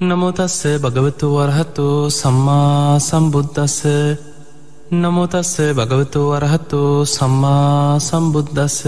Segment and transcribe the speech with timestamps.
[0.00, 3.80] නමුතස්ස භගවතු වරහතු සම්මා සම්බුද්ධස්ස
[4.94, 8.78] නමුතස්ස භගවතු වරහතු සම්මා සම්බුද්ධස්ස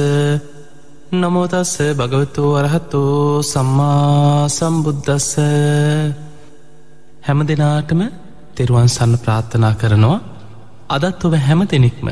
[1.14, 3.02] නමුතස්ස භගවතු වරහතු
[3.44, 5.30] සම්මා සම්බුද්ධස්ස
[7.22, 8.00] හැම දෙනාටම
[8.54, 10.20] තෙරුවන් සන්න ප්‍රාර්ථනා කරනවා.
[10.88, 12.08] අදත් ඔබ හැම දෙනෙක්ම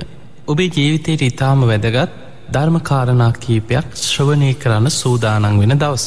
[0.47, 2.11] ඔබේ ජීවිතයට ඉතාම වැදගත්
[2.53, 6.05] ධර්මකාරණා කීපයක් ශ්‍රවණය කරන්න සූදානන් වෙන දවස.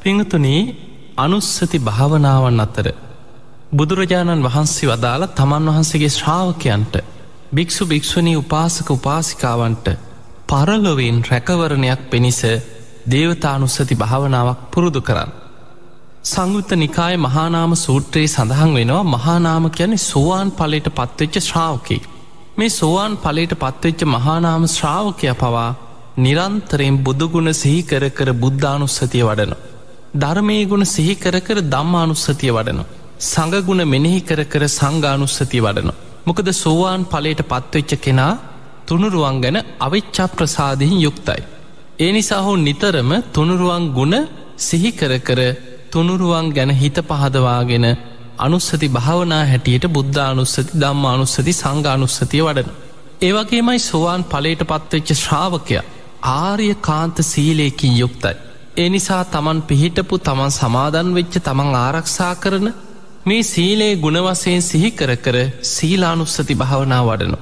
[0.00, 2.86] පිංහතුනී අනුස්සති භාවනාවන් අතර
[3.72, 6.94] බුදුරජාණන් වහන්සේ වදාළ තමන් වහන්සේගේ ශ්‍රාවකයන්ට
[7.54, 9.86] භික්‍ෂු භික්‍ෂුණී උපාසක උපාසිකාවන්ට
[10.48, 12.40] පරලොවෙන් රැකවරණයක් පිණිස
[13.06, 15.30] දේවතානුස්සති භාවනාවක් පුරුදු කරන්න.
[16.24, 22.02] සංයුත්ත නිකාය මහානාම සූත්‍රයේ සඳහන් වෙනවා මහානාම කියන්නේ සෝවාන් පලට පත්වෙච්ච ශ්‍රාවකෙක්.
[22.56, 25.70] මේ සෝවාන් පලට පත්වෙච්ච මහානාම ශ්‍රාවකය පවා
[26.18, 29.71] නිරන්තරයෙන් බුදුගුණ සිහිකර කර බුද්ධානුස්සතිය වඩනවා.
[30.14, 32.90] ධර්මය ගුණ සිහි කර කර දම්මානුස්සතිය වඩනවා.
[33.20, 36.00] සඟගුණ මෙනෙහි කර කර සංගානුස්සතිය වඩනවා.
[36.26, 38.32] මොකද සෝවාන් පලට පත්වෙච්ච කෙනා
[38.86, 41.40] තුනුරුවන් ගැන අවිච්චා ප්‍රසාදයෙන් යුක්තයි.
[41.98, 44.16] ඒ නිසා හෝ නිතරම තුනුරුවන් ගුණ
[44.58, 45.40] සිහිකර කර
[45.90, 47.86] තුනුරුවන් ගැන හිත පහදවාගෙන
[48.38, 52.70] අනුස්සති භාවනා හැටියට බුද්ධානුස්සති දම්මානුස්සති සංගානුස්සතිය වඩන.
[53.20, 55.74] ඒවගේමයි සෝවාන් පලට පත්වෙච්ච ශ්‍රාවකය
[56.30, 58.51] ආර්ය කාන්ත සීලයකින් යුක්තයි.
[58.74, 62.68] ඒ නිසා තමන් පිහිටපු තමන් සමාදන් වෙච්ච තමන් ආරක්ෂා කරන
[63.26, 67.38] මේ සීලේ ගුණවසයෙන් සිහි කර කර සීලානුස්සති භාවනා වඩනු.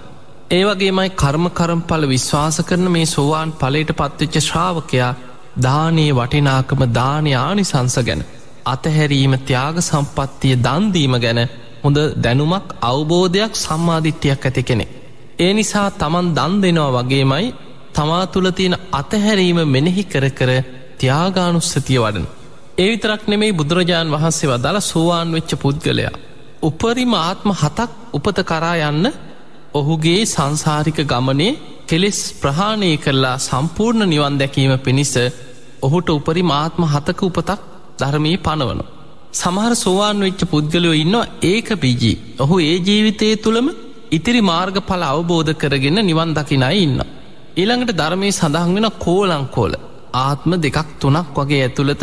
[0.50, 5.12] ඒවගේමයි කර්ම කරම්පල විශ්වාස කරන මේ සෝවාන් පලට පත්වෙච්ච ශ්‍රාවකයා
[5.58, 8.26] දානයේ වටිනාකම දානය ආනිසංස ගැන
[8.66, 11.40] අතහැරීම ත්‍යාග සම්පත්තිය දන්දීම ගැන
[11.84, 14.86] හොඳ දැනුමක් අවබෝධයක් සම්මාධිට්‍යයක් ඇති කෙනෙ.
[15.38, 17.54] ඒ නිසා තමන් දන් දෙනවා වගේමයි
[17.94, 20.52] තමා තුළ තියෙන අතහැරීම මෙනෙහි කර කර
[21.00, 22.26] ත්‍යාගානුස්සතිය වඩන.
[22.78, 26.12] ඒ විතරක් නෙමෙයි බුදුරජාණන් වහන්සේ වදාළ සෝවාන් වෙච්ච පුද්ගලයා.
[26.62, 29.06] උපරිම ආත්ම හතක් උපත කරා යන්න
[29.74, 35.14] ඔහුගේ සංසාරික ගමනේ කෙලෙස් ප්‍රහාණය කරලා සම්පූර්ණ නිවන් දැකීම පිණිස
[35.82, 37.60] ඔහුට උපරි මාත්ම හතක උපතක්
[38.00, 38.80] ධර්මී පනවන.
[39.32, 42.16] සමහර සෝවාන් වෙච්ච පුද්ගලයෝ ඉන්නවා ඒක පිජී.
[42.38, 43.68] ඔහු ඒ ජීවිතය තුළම
[44.10, 46.98] ඉතිරි මාර්ග පල අවබෝධ කරගෙන නිවන් දකිනයි ඉන්න.
[47.56, 49.74] ඊළඟට ධර්මය සඳහන් වෙන කෝලංකෝල
[50.14, 52.02] ආත්ම දෙකක් තුනක් වගේ ඇතුළත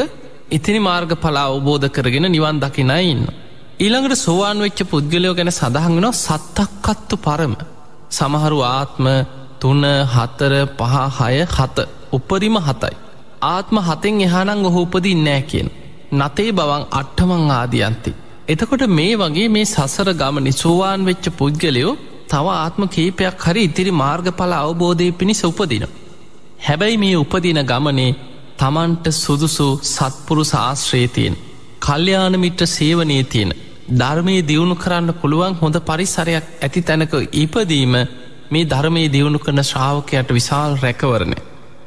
[0.49, 3.23] ඉතිනි මාර්ග පලා අවබෝධ කරගෙන නිවන් දකිනයි ඉන්න.
[3.79, 7.53] ඊළඟට සෝවාන් වෙච්ච පුද්ගලයෝ ගැන සඳහන්ගෙන සත්තක්කත්තු පරම.
[8.09, 9.05] සමහරු ආත්ම
[9.59, 11.77] තුන හතර පහ හය හත
[12.11, 12.95] උපරිම හතයි.
[13.45, 15.69] ආත්ම හතෙන් එහානං ඔහු උපදින් නෑ කියෙන්.
[16.13, 18.11] නතේ බවන් අට්ටමං ආදියන්ති.
[18.47, 21.93] එතකොට මේ වගේ මේ සසර ගම නිසෝවාන් වෙච්ච පුද්ගලයෝ
[22.29, 25.85] තව ආත්ම කීපයක් හරි ඉතිරි මාර්ගඵල අවබෝධය පිණිස උපදින.
[26.57, 28.11] හැබැයි මේ උපදින ගමනේ
[28.57, 31.35] තමන්ට සුදුසු සත්පුරු ශාශ්‍රේතියෙන්
[31.79, 33.51] කල්්‍යයානමිට්‍ර සේවනයේ තියෙන
[33.91, 37.93] ධර්මය දියුණු කරන්න පුළුවන් හොඳ පරිසරයක් ඇති තැනක ඉපදීම
[38.51, 41.37] මේ ධර්මයේ දියුණු කරන ශ්‍රාවකයට විශාල් රැකවරණය.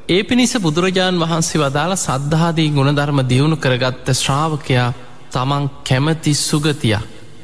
[0.09, 4.89] ඒ පිණිස බුදුරජාණන් වහන්සේ වදාළ සද්ධාදී ගුණධර්ම දියුණු කරගත්ත ශ්‍රාවකයා
[5.31, 6.97] තමන් කැමති සුගතිය.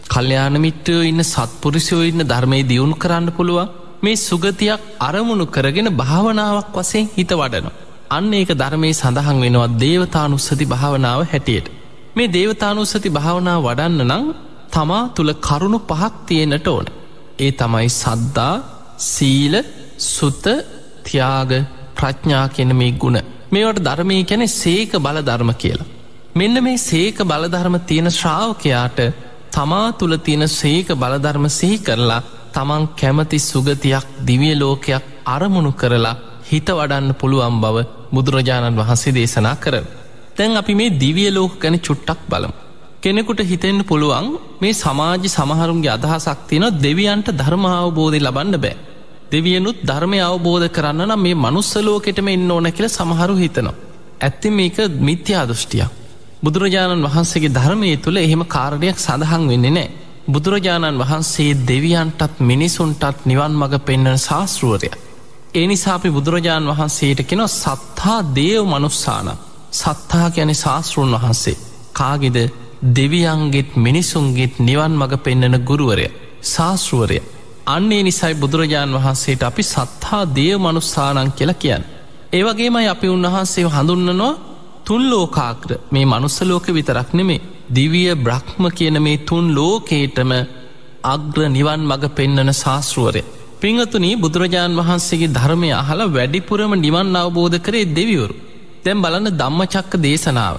[0.08, 3.68] කල්්‍යයානමිට්ටයෝ ඉන්න සත්පුරිසියෝ ඉන්න ධර්මය දියුණු කරන්න පුළුවන්
[4.02, 7.66] මේ සුගතියක් අරමුණු කරගෙන භාවනාවක් වසයෙන් හිත වඩන.
[8.10, 11.72] අන්න ඒක ධර්මය සඳහන් වෙනවා දේවතානුස්සති භාවනාව හැටියට.
[12.16, 14.24] මේ දේවතානුස්සති භාවනාව වඩන්න නම්
[14.70, 16.86] තමා තුළ කරුණු පහක් තියෙනට ඕන.
[17.38, 18.54] ඒ තමයි සද්දා
[19.04, 19.54] සීල
[20.06, 20.46] සුත්ත
[21.04, 21.52] තියාග
[21.94, 23.18] ප්‍රඥා කියන මේ ගුණ
[23.52, 25.92] මේවට ධර්මය කැනෙ සේක බල ධර්ම කියලා.
[26.34, 28.98] මෙන්න මේ සේක බලධර්ම තියෙන ශ්‍රාවකයාට
[29.50, 32.22] තමා තුළ තියෙන සේක බලධර්ම සිහි කරලා
[32.56, 37.76] තමන් කැමති සුගතියක් දිවිය ලෝකයක් අරමුණු කරලා හිත වඩන්න පුළුවන් බව
[38.12, 39.74] බුදුරජාණන් වහන්සේ දේශනා කර.
[40.36, 42.56] තැන් අපි මේ දිවිය ලෝක ගැන චුට්ටක් බලමු.
[43.02, 44.28] කෙනෙකුට හිතෙන්න්න පුළුවන්
[44.60, 48.76] මේ සමාජ සමහරුන්ගේ අදහසක් තියෙන දෙවියන්ට ධර්මාවබෝධය ලබන්න බෑ.
[49.32, 53.76] දෙවියනුත් ධර්මය අවබෝධ කරන්න නම් මේ මනුස්සලෝකෙටම එන්න ඕන කියල සමහරු හිතනවා.
[54.20, 55.86] ඇත්ති මේක මිත්‍යා දෘෂ්ටිය.
[56.42, 59.88] බුදුරජාණන් වහන්සේගේ ධර්මය තුළ එහෙම කාරණයක් සඳහන් වෙන්නේ නෑ.
[60.26, 64.90] බුදුරජාණන් වහන්සේ දෙවියන්ටත් මිනිසුන්ටත් නිවන් මඟ පෙන්න්නන ශාස්තෘුවරය.
[65.54, 69.28] ඒ නිසාපි බුදුරජාණන් වහන්සේට කෙන සත්හා දේව මනුස්සාන
[69.72, 71.56] සත්තා ගැන ශාස්තෘන් වහන්සේ
[71.92, 72.38] කාගෙද
[72.92, 76.06] දෙවියන්ගෙත් මිනිසුන්ගෙත් නිවන් මඟ පෙන්නන ගුරුවරය
[76.44, 77.18] ශාස්තෘුවරය
[77.66, 81.84] අන්නේ නිසයි බුදුරජාණන් වහන්සේට අපි සත්හා දේව මනුස්සානං කියලා කියන්න.
[82.32, 84.34] ඒවගේමයි අපි උන්වහන්සේ හඳුන්නනවා
[84.86, 87.40] තුන් ලෝකාක්‍ර මේ මනුස්සලෝක විතරක් නෙමේ
[87.70, 90.32] දිවිය බ්‍රහ්ම කියන මේ තුන් ලෝකේටම
[91.04, 93.22] අග්‍ර නිවන් මඟ පෙන්නන ශාස්ෘුවරය.
[93.60, 98.36] පිංහතුනී බුදුරජාණන් වහන්සේගේ ධර්මය අහලා වැඩිපුරම නිවන් අවබෝධ කරේ දෙවිවරු.
[98.84, 100.56] තැම් බලන්න ධම්මචක්ක දේශනාව.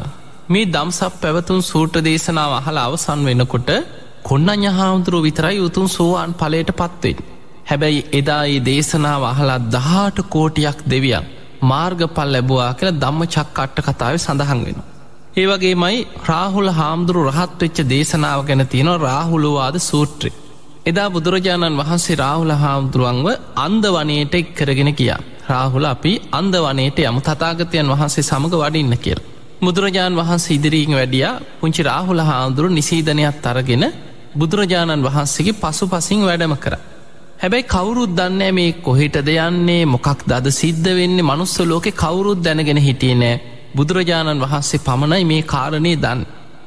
[0.50, 3.72] මේ දම්සක් පැවතුන් සූට්‍ර දේශනාව අහල අවසන් වෙනකොට
[4.24, 7.18] කොන්නඥ හාමුදුරුව විතරයි උතුන් සෝවාන් පලට පත්වෙන්.
[7.70, 11.26] හැබැයි එදා ඒ දේශනාව අහලා දහට කෝටියක් දෙවියන්
[11.62, 14.80] මාර්ගපල් ලැබවා කියලා දම්ම චක්කට්ට කතාව සඳහන් වෙන.
[15.36, 20.32] ඒවගේමයි රාහුල හාමුදුරු රහත්වෙච්ච දේශනාව ගැන තියෙන රාහුළුවාද සූත්‍රය.
[20.86, 23.28] එදා බුදුරජාණන් වහන්සේ රාහුල හාමුදුරුවන්ව
[23.58, 25.22] අන්ද වනයට එක් කරගෙන කියා.
[25.48, 29.20] රාහුල අපි අන්ද වනයට යමු තතාගතයන් වහන්සේ සමඟ වඩින්න කියල්.
[29.60, 31.28] බුදුරජාණන් වහන්සේ ඉදිරීම වැඩිය
[31.60, 33.86] පුංචි රාහුල හාමුදුරු නිසීධනයක් තරගෙන
[34.36, 36.74] බුදුරජාණන් වහන්සේගේ පසු පසින් වැඩම කර.
[37.40, 43.16] හැබැයි කවුරුත් දන්නෑ මේ කොහිටද යන්නේ මොකක් දද සිද්ධ වෙන්නේ මනුස්ස ලෝකෙ කවුරුත් දැනගෙන හිටිය
[43.16, 43.36] නෑ
[43.76, 46.22] බුදුරජාණන් වහන්සේ පමණයි මේ කාරණය දන්.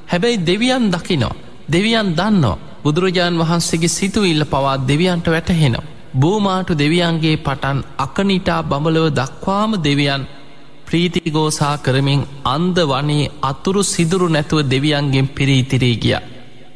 [0.07, 1.35] හැබැයි දෙවියන් දකිනෝ.
[1.69, 2.61] දෙවියන් දන්නවා.
[2.85, 5.89] බුදුරජාණන් වහන්සේගේ සිතුවිල්ල පවා දෙවියන්ට වැටහෙනවා.
[6.15, 10.23] බූමාටු දෙවියන්ගේ පටන් අකනිටා බඹලව දක්වාම දෙවියන්
[10.87, 16.19] ප්‍රීතිගෝසා කරමින් අන්ද වනේ අතුරු සිදුරු නැතුව දෙවියන්ගෙන් පිරීතිරී ගිය.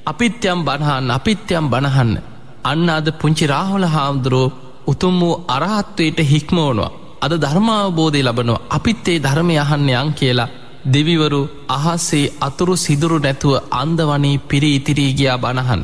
[0.06, 2.33] අපිත්‍යම් බණහන්න අපිත්‍යම් බණහන්න
[2.64, 4.54] අන්න අද පුංචි රාහොල හාමුදුරුවෝ
[4.86, 6.92] උතුම් වූ අරහත්වයට හික්මෝනවා.
[7.20, 10.52] අද ධර්මාවබෝධය ලබනවා අපිත් ඒ ධර්මය අහන්න යන් කියලා
[10.86, 11.40] දෙවිවරු
[11.70, 15.82] අහස්සේ අතුරු සිදුරු නැතුව අන්ද වනේ පිරි ඉතිරී ගියා බණහන්.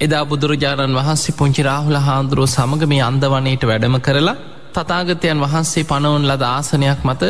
[0.00, 4.36] එදා බුදුරජාණන් වහන්සේ පුංචි රාහුල හාන්දුරුව සමඟ මේ අන්දවනයට වැඩම කරලා
[4.74, 7.22] තතාගතයන් වහන්සේ පනවුන් ලද ආසනයක් මත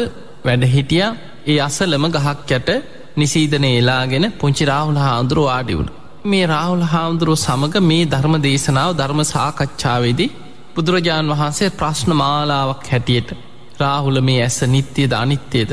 [0.45, 1.05] වැඩහිටිය
[1.47, 2.69] ඒ අසලම ගහක් යට
[3.17, 5.98] නිසීදන එලාගෙන පුංචි රාහුල හාන්දුරුව ආඩිවුණ.
[6.25, 10.31] මේ රාහුල හාමුදුරුව සමඟ මේ ධර්ම දේශනාව ධර්ම සාකච්ඡාවේදී
[10.75, 13.31] බුදුරජාණන් වහන්සේ ප්‍රශ්න මාලාවක් හැටියට
[13.79, 15.73] රාහුල මේ ඇස නිත්‍යයද අනිත්‍යයද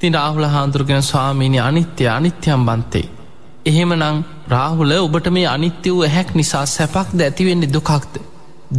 [0.00, 3.06] තින් රාහුල හාන්දුරගෙන ස්වාමීනි අනිත්‍ය අනිත්‍යම් බන්තේ.
[3.66, 8.14] එහෙමනං රාහුල ඔබට මේ අනිත්‍ය වූ ඇහැක් නිසා සැපක්ද ඇතිවෙන්නේ දුකක්ද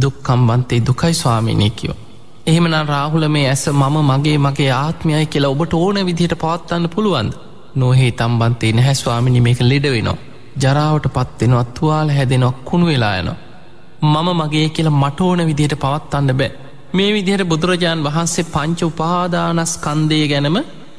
[0.02, 1.98] දුක්කම්බන්තේ දුකයි ස්වාමීනය කියෝ.
[2.46, 7.32] එහෙමනම් රාහුල මේ ඇස මම මගේ මගේ ආත්මයයි කියලා ඔබට ඕන විදිහට පවත්වන්න පුළුවන්ද
[7.76, 10.18] නොහේ තම්බන්තේ නැහැස්වාමිනි මේක ලෙඩ වෙනවා.
[10.56, 13.36] ජරාවට පත්වෙනවා තුවාල හැදෙනොක් කුණු වෙලායනවා.
[14.04, 16.50] මම මගේ කියලා මට ඕන විදිහට පවත්වන්න බෑ.
[16.92, 20.58] මේ විදිහට බුදුරජාණන් වහන්සේ පංච උපාදානස් කන්දය ගැනම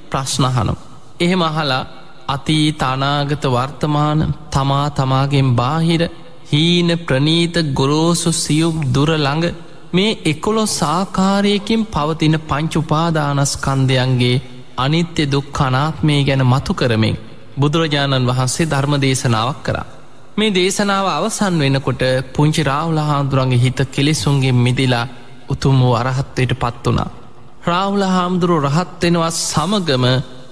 [0.09, 0.77] ප්‍රශ්නහනම්.
[1.19, 1.83] එහෙම අහලා
[2.27, 4.19] අතී තානාගත වර්තමාන
[4.51, 6.03] තමා තමාගෙන් බාහිර
[6.51, 9.45] හීන ප්‍රනීත ගොරෝසු සියුම් දුරළඟ
[9.93, 14.43] මේ එකොලො සාකාරයකින් පවතින පංචුපාදානස්කන්දයන්ගේ
[14.77, 17.17] අනිත්‍ය දුක් කනාත්මය ගැන මතු කරමින්
[17.57, 19.85] බුදුරජාණන් වහන්සේ ධර්ම දේශනාවක් කරා.
[20.37, 25.05] මේ දේශනාව අවසන් වෙනකොට පුංචි රාවුල හාමුදුරන්ගේ හිත කෙලෙසුන්ගේ මිදිලා
[25.49, 27.09] උතුම් වූ අරහත්වයට පත් වනා.
[27.67, 30.05] රාවුල හාමුදුරු රහත්වෙනවා සමගම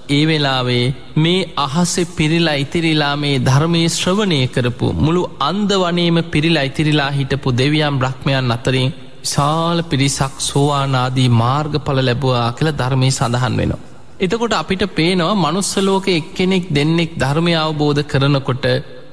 [0.08, 0.84] ඒ වෙලාවේ
[1.16, 7.98] මේ අහසෙ පිරිලා ඉතිරිලා මේ ධර්මය ශ්‍රවණය කරපු මුළු අන්ද වනේම පිරිලා ඉතිරිලා හිටපු දෙවියම්
[7.98, 13.95] බ්‍රහ්මයන් අතරින් විශාල පිරිසක් සෝවානාදී මාර්ගඵල ලැබවා කියල ධර්මය සඳහන් වෙනවා.
[14.20, 18.66] එතකොට අපිට පේනවා මනුස්සලෝක එක්කෙනෙක් දෙන්නෙක් ධර්මය අවබෝධ කරනකොට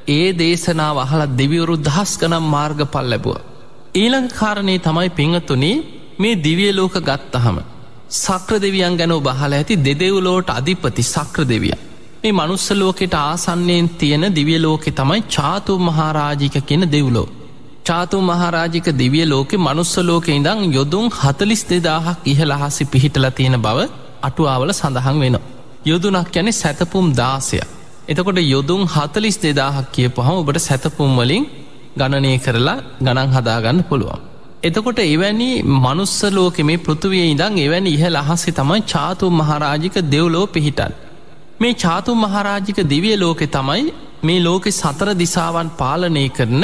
[0.10, 3.38] ඒ දේශනාව අහලා දෙවිවරු දහස් ගනම් මාර්ගපල් ලැබුව.
[3.96, 5.84] ඊළඟ කාරණය තමයි පිංහතුනේ
[6.20, 7.58] මේ දිවිය ලෝක ගත්තහම.
[8.18, 11.76] සක්‍ර දෙවියන් ගැන බහල ඇති දෙදෙව්ලෝට අධිපති සක්‍ර දෙවිය.
[12.24, 17.28] මේ මනුස්සලෝකෙට ආසන්නයෙන් තියෙන දිවිය ලෝකෙ තමයි චාතු මහාරාජික කියෙන දෙව්ලෝ.
[17.86, 23.80] චාතු මහාරාජික දිවිය ලෝකෙ මනුස්සලෝක ඉඳං යොදුන් හතලිස් දෙදාහක් ඉහලහසි පිහිටල තියෙන බව
[24.24, 25.38] අටුවාවල සඳහන් වෙන.
[25.84, 27.60] යොදුනක් යැනෙ සැතපුම් දාසය.
[28.06, 31.44] එතකොට යොදුන් හතලිස් දෙදාහක් කියපුහම ඔබට සැතපුම් වලින්
[31.98, 34.22] ගණනය කරලා ගණන් හදාගන්න පුළුවන්.
[34.64, 40.94] එතකොට එවැනි මනුස්සලෝක මේ පෘතුවිය ඉදං එවැනි ඉහල අහස්සෙ තමයි චාතු මහරාජික දෙව්ලෝ පිහිටන්.
[41.60, 43.84] මේ චාතු මහරාජික දිවිය ලෝකෙ තමයි
[44.24, 46.64] මේ ලෝකෙ සතර දිසාවන් පාලනය කරන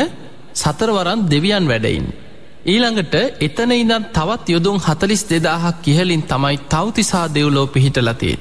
[0.55, 2.05] සතරවරන් දෙවියන් වැඩයින්.
[2.69, 8.39] ඊළඟට එතන ඉදන් තවත් යොදුන් හතලිස් දෙදාහක් කියහලින් තමයි තවතිසා දෙව්ලෝ පිහිටලතිේ.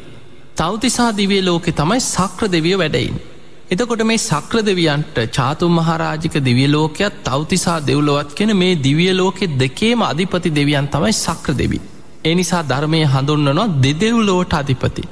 [0.57, 3.17] තවතිසා දිවිය ලෝකෙ තමයි සක්‍ර දෙවිය වැඩයින්.
[3.71, 10.89] එතකොට මේ සක්‍ර දෙවියන්ට චාතුම් මහරාජික දිවියලෝකයක් තවතිසා දෙව්ලොවත් කෙන මේ දිවියලෝකෙ දෙකේම අධිපති දෙවියන්
[10.89, 11.81] තමයි සක්‍ර දෙවි.
[12.25, 15.03] එනිසා ධර්මය හඳුන්නනවා දෙදෙව්ලෝට අධිපති.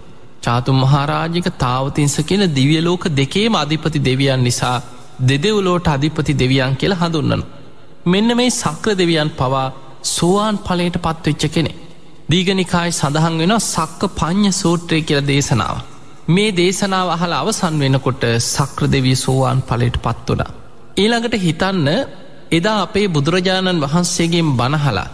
[0.42, 4.78] චාතුම් මහාරාජික තාවතින්ස කියෙන දිවියලෝක දෙකේම අධිපති දෙවියන් නිසා
[5.28, 7.42] දෙදෙව්ලෝට අධිපති දෙවියන් කියල හඳුන්නන.
[8.06, 9.66] මෙන්න මේ සක්‍ර දෙවියන් පවා
[10.04, 11.72] සෝවාන් පලයට පත්වෙච්ච කෙනෙ.
[12.28, 15.76] දීගනිකායි සඳහන් වෙන සක්ක පං්ඥ සූත්‍රය කියල දේශනාව.
[16.28, 20.50] මේ දේශනාව අහල අවසන් වෙනකොට සක්‍ර දෙවී සෝවාන් පලට පත් වනා.
[20.96, 21.88] ඊළඟට හිතන්න
[22.50, 25.08] එදා අපේ බුදුරජාණන් වහන්සේගෙන් බනහලා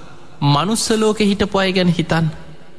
[0.45, 2.27] මනුස්සලෝක හිටපු අය ගැන හිතන්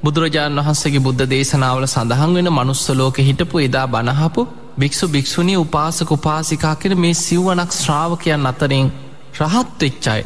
[0.04, 4.42] බුදුරජාණන් වහන්සගේ බුද්ධ දේශනාවල සඳහන් වෙන මනුස්සලෝක හිටපු එදා බණහපු
[4.78, 8.88] භික්‍ෂු භික්‍ෂුණී උපාසක උපාසිකා කෙන මේ සිව්වනක් ශ්‍රාවකයන් අතරින්
[9.40, 10.22] රහත් වෙච්චයි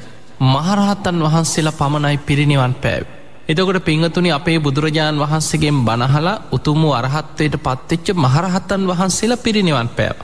[0.46, 3.06] මහරහත්තන් වහන්සේලා පමණයි පිරිනිවන් පෑව.
[3.50, 10.18] එතකොට පිංහතුනි අපේ බුදුරජාණන් වහන්සේගෙන් බණහලා උතුම් වූ අරහත්වයට පත්වෙච්ච මහරහත්තන් වහන්සේලා පිරිනිවන් පෑව.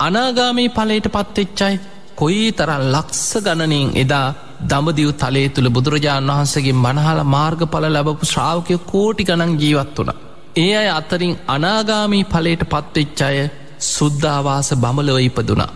[0.00, 1.74] අනාගාමී පලට පත්වෙච්චයි
[2.16, 4.28] කොයි තරල් ලක්ස ගණනින් එදා
[4.62, 10.12] දඹදිව් තලේ තුළ බුදුරජාණන් වහන්සේගේ මනහල මාර්ග පල ලැබපු ශ්‍රාවකය කෝටි ගණන් ජීවත් වුණ.
[10.56, 13.38] ඒ අය අතරින් අනාගාමී පලට පත්වෙච්චාය
[13.86, 15.70] සුද්ධවාස බමලව ඉපදුනා.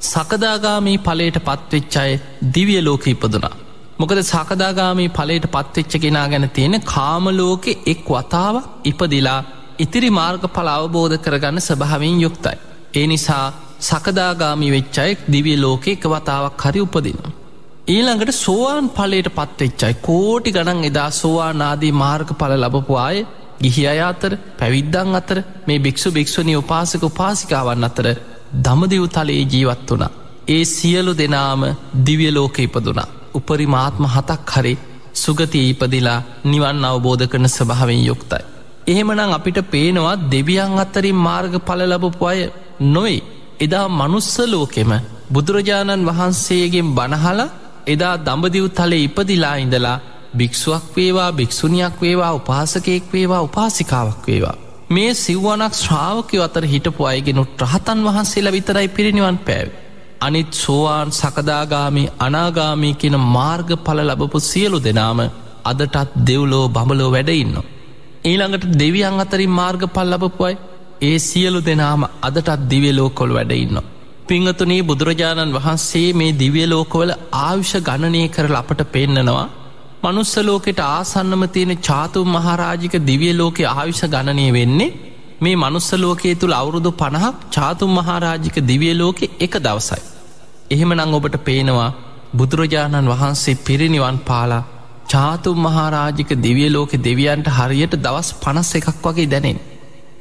[0.00, 2.20] සකදාගාමී පලට පත්වෙච්චාය
[2.54, 3.54] දිවිය ලෝක ඉපදුනා.
[3.98, 9.40] මොකද සකදාගාමී පලට පත්වෙච්ච කෙනා ගැන තියෙන කාමලෝකෙ එක් වතාව ඉපදිලා
[9.78, 12.56] ඉතිරි මාර්ග පල අවබෝධ කරගන්න ස්භාවින් යුක්තයි.
[12.94, 13.46] ඒ නිසා
[13.80, 17.32] සකදාගාමි වෙච්චයික් දිවිය ලෝකෙ එක වතාවක් හරි උපදිනවා.
[17.86, 23.26] ඊළඟට සෝවාන් පලට පත්වෙච්චයි කෝටි ගණන් එදා සෝවානාදී මාර්ග පල ලබපු අය
[23.62, 28.06] ගිහි අය අතර පැවිද්දන් අතර මේ භික්ෂු භික්ෂුණී උපාසක උපාසිකාවන් අතර
[28.64, 30.10] දමදිව් තලයේ ජීවත් වනා.
[30.48, 31.62] ඒ සියලු දෙනාම
[32.06, 33.08] දිවිය ලෝක ඉපදුනා.
[33.34, 34.74] උපරි මාත්ම හතක් හරි
[35.14, 38.44] සුගතිය ඉපදිලා නිවන් අවබෝධ කරන ස්භාවෙන් යුක්තයි.
[38.86, 42.40] එහෙමනං අපිට පේනවා දෙවියන් අත්තරින් මාර්ග පල ලබපු අය
[42.86, 43.16] නොයි
[43.60, 44.92] එදා මනුස්සලෝකෙම
[45.32, 47.54] බුදුරජාණන් වහන්සේගෙන් බණහලා
[47.86, 49.98] එදා දඹදිව් තලේ ඉපදිලා ඉඳලා
[50.38, 54.56] භික්ෂුවක් වේවා භික්‍ෂුණයක් වේවා උපාසකයෙක් වේවා උපාසිකාවක් වේවා.
[54.88, 59.68] මේ සිව්වනක් ශ්‍රාවකය අතර හිටපු අයගෙනුත් රහතන් වහන්සේලා විතරයි පිරිනිවන් පැව.
[60.20, 65.20] අනිත් සෝවාන් සකදාගාමී අනාගාමී කියන මාර්ග පල ලබපු සියලු දෙනාම
[65.64, 67.56] අදටත් දෙව්ලෝ බඹලෝ වැඩඉන්න.
[68.24, 70.54] ඊළඟට දෙවියන් අතරින් මාර්ග පල් ලබපුයි
[71.02, 73.76] ඒ සියලු දෙනාම අදටත් දිවියලෝකොල් වැඩඉන්න.
[74.28, 79.46] පිංහතුනී බුදුරජාණන් වහන්සේ මේ දිවියලෝකවල ආවිෂ ගණනය කරල අපට පෙන්නනවා
[80.06, 84.90] මනුස්සලෝකෙට ආසන්නම තියෙන චාතුම් මහරාජික දිවිය ලෝකෙ ආවිෂ ගණනය වෙන්නේ
[85.38, 90.02] මේ මනුස්සලෝකයේ තුළ අවුරුදු පණහක් චාතුම් මහරාජික දිවිය ලෝකෙ එක දවසයි.
[90.70, 91.90] එහෙම නං ඔබට පේනවා
[92.34, 94.64] බුදුරජාණන් වහන්සේ පිරිනිවන් පාලා
[95.06, 99.58] චාතුම් මහරාජික දිවිය ලෝකෙ දෙවියන්ට හරියට දවස් පනස් එකක් වගේ දැනෙන්.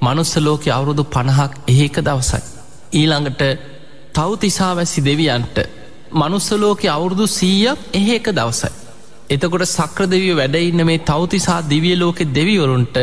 [0.02, 2.44] මනුස්සලෝකෙ අවුරුදු පණහක් ඒක දවසයි.
[2.94, 3.44] ඊළඟට
[4.14, 5.58] තවතිසා වැසි දෙවියන්ට
[6.14, 8.85] මනුස්සලෝකෙ අවුරුදු සීයක් එහෙක දවසයි.
[9.30, 12.98] එතකොට සක්‍ර දෙවිය වැඩඉන්න මේ තවතිසා දිවිය ලෝකෙ දෙවිවරුන්ට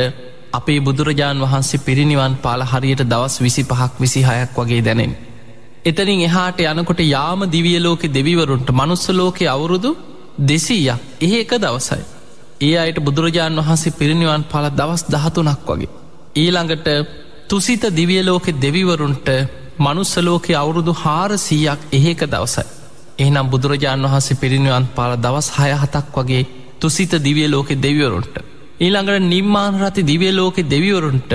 [0.53, 5.13] අපේ බුදුරජාණන් වහන්සේ පිරිනිවන් පාල හරියට දවස් විසි පහක් විසි හයක් වගේ දැනෙන්.
[5.85, 9.91] එතනින් එහාට යනකොට යාම දිවිය ලෝකෙ දෙවිවරුන්ට මනුස්සලෝකෙ අවුරුදු
[10.41, 12.03] දෙසීයක් ඒක දවසයි.
[12.61, 15.91] ඒ අයට බුදුරජාණන් වහන්සේ පිරිනිවන් පල දවස් දහතුනක් වගේ.
[16.35, 16.87] ඊළඟට
[17.49, 19.29] තුසිත දිවියලෝකෙ දෙවිවරුන්ට
[19.79, 22.82] මනුස්සලෝකෙ අවුරුදු හාරසීයක් එහෙක දවසයි.
[23.19, 26.47] එහනම් බුදුරජාණන් වහන්සේ පිරිනිවන් පාල දවස් හය හතක් වගේ
[26.81, 28.37] තුසිත දිවිය ලෝකෙ දෙවිවරුන්ට.
[28.81, 31.33] ඊළඟට නිම්මාන රති දිවිය ලෝකෙ දෙවිවරුන්ට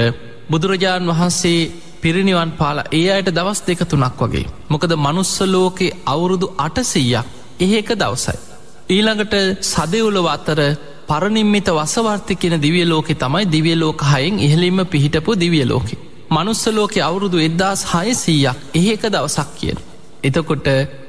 [0.49, 4.45] බුදුරජාණන් වහන්සේ පිරිනිවන් පාල ඒ අයට දවස් දෙක තුනක් වගේ.
[4.69, 7.25] මොකද මනුස්සලෝකෙ අවුරුදු අටසීයක්
[7.59, 8.37] එහෙක දවසයි.
[8.89, 10.59] ඊළඟට සදවුලව අතර
[11.07, 15.95] පරනිම්මිත වසවර්ථ කියෙන දිවිය ලෝකෙ තමයි දිවිය ලෝක හයෙන් ඉහලින්ම පිහිටපු දිවිය ලෝකෙ.
[16.29, 19.77] මනුස්සලෝකෙ අවුරුදු එද්දාස් හයසීයක් එහෙක දවසක් කියන.
[20.23, 20.67] එතකොට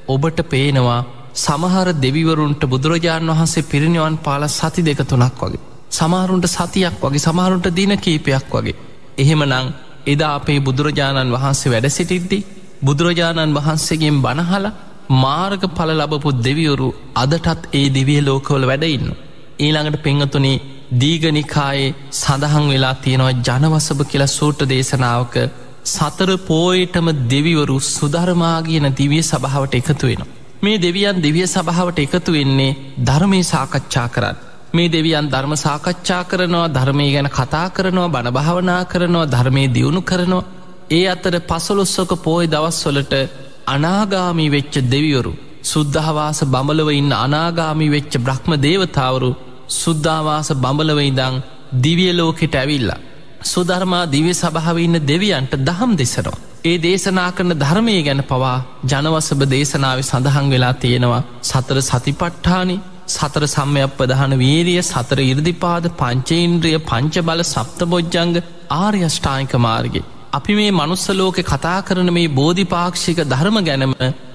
[0.08, 1.00] ඔබට පේනවා
[1.36, 5.60] සමහර දෙවිවරුන්ට බුදුරජාණන් වහන්සේ පිරිනිවන් පාල සති දෙක තුනක් වගේ.
[5.90, 8.78] සමහරුන්ට සතියක් වගේ සමහරුන්ට දින කීපයක් වගේ.
[9.18, 9.68] එහෙමනං
[10.06, 12.38] එදා අපේ බුදුරජාණන් වහන්සේ වැඩ සිටිද්දි
[12.82, 14.66] බුදුරජාණන් වහන්සේගෙන් බණහල
[15.16, 19.16] මාර්ග පල ලබපු දෙවියවරු අදටත් ඒ දිවිය ලෝකවල වැඩඉන්න.
[19.58, 20.62] ඊළඟට පෙංහතුනේ
[20.94, 25.34] දීගනිකායේ සඳහන් වෙලා තියෙනවා ජනවසභ කියලා සූට දේශනාවක
[25.84, 30.22] සතර පෝයටම දෙවිවරු සුධර්මාගියන දිවිය සභාවට එකතු වෙන.
[30.62, 34.36] මේ දෙවියන් දිවිය සභාවට එකතු වෙන්නේ ධර්මය සාකච්ඡා කරන්න.
[34.70, 40.48] මේ දෙවියන් ධර්ම සාකච්ඡා කරනවා ධර්මය ගැන කතා කරනවා බණභාවනා කරනවා ධර්මය දියුණු කරනවා.
[40.90, 43.14] ඒ අතර පසොලොස්සක පෝය දවස්වලට
[43.66, 45.32] අනාගාමී වෙච්ච දෙවිවරු
[45.62, 49.30] සුද්ධහවාස බඹලව ඉන්න අනාගාමී වෙච්ච බ්‍රහ්ම දේවතාවරු
[49.74, 51.36] සුද්ධවාස බඹලව ඉදං
[51.82, 53.00] දිවියලෝකෙට ඇවිල්ලා.
[53.44, 56.38] සුධර්මා දිවි සභාවඉන්න දෙවියන්ට දහම් දෙසනවා.
[56.64, 62.76] ඒ දේශනා කරන ධර්මය ගැන පවා ජනවසභ දේශනාව සඳහන් වෙලා තියෙනවා සතර සතිපට්ඨානි
[63.08, 68.34] සතර සම්මයක් ප්‍රධාන වීරිය සතර ඉරදිපාද පංචේන්ද්‍රිය පංච බල සප්ත බොජ්ජංග
[68.76, 70.04] ආර්යෂ්ඨායික මාර්ගගේ.
[70.32, 73.94] අපි මේ මනුස්සලෝක කතා කරන මේ බෝධිපාක්ෂික ධර්ම ගැනම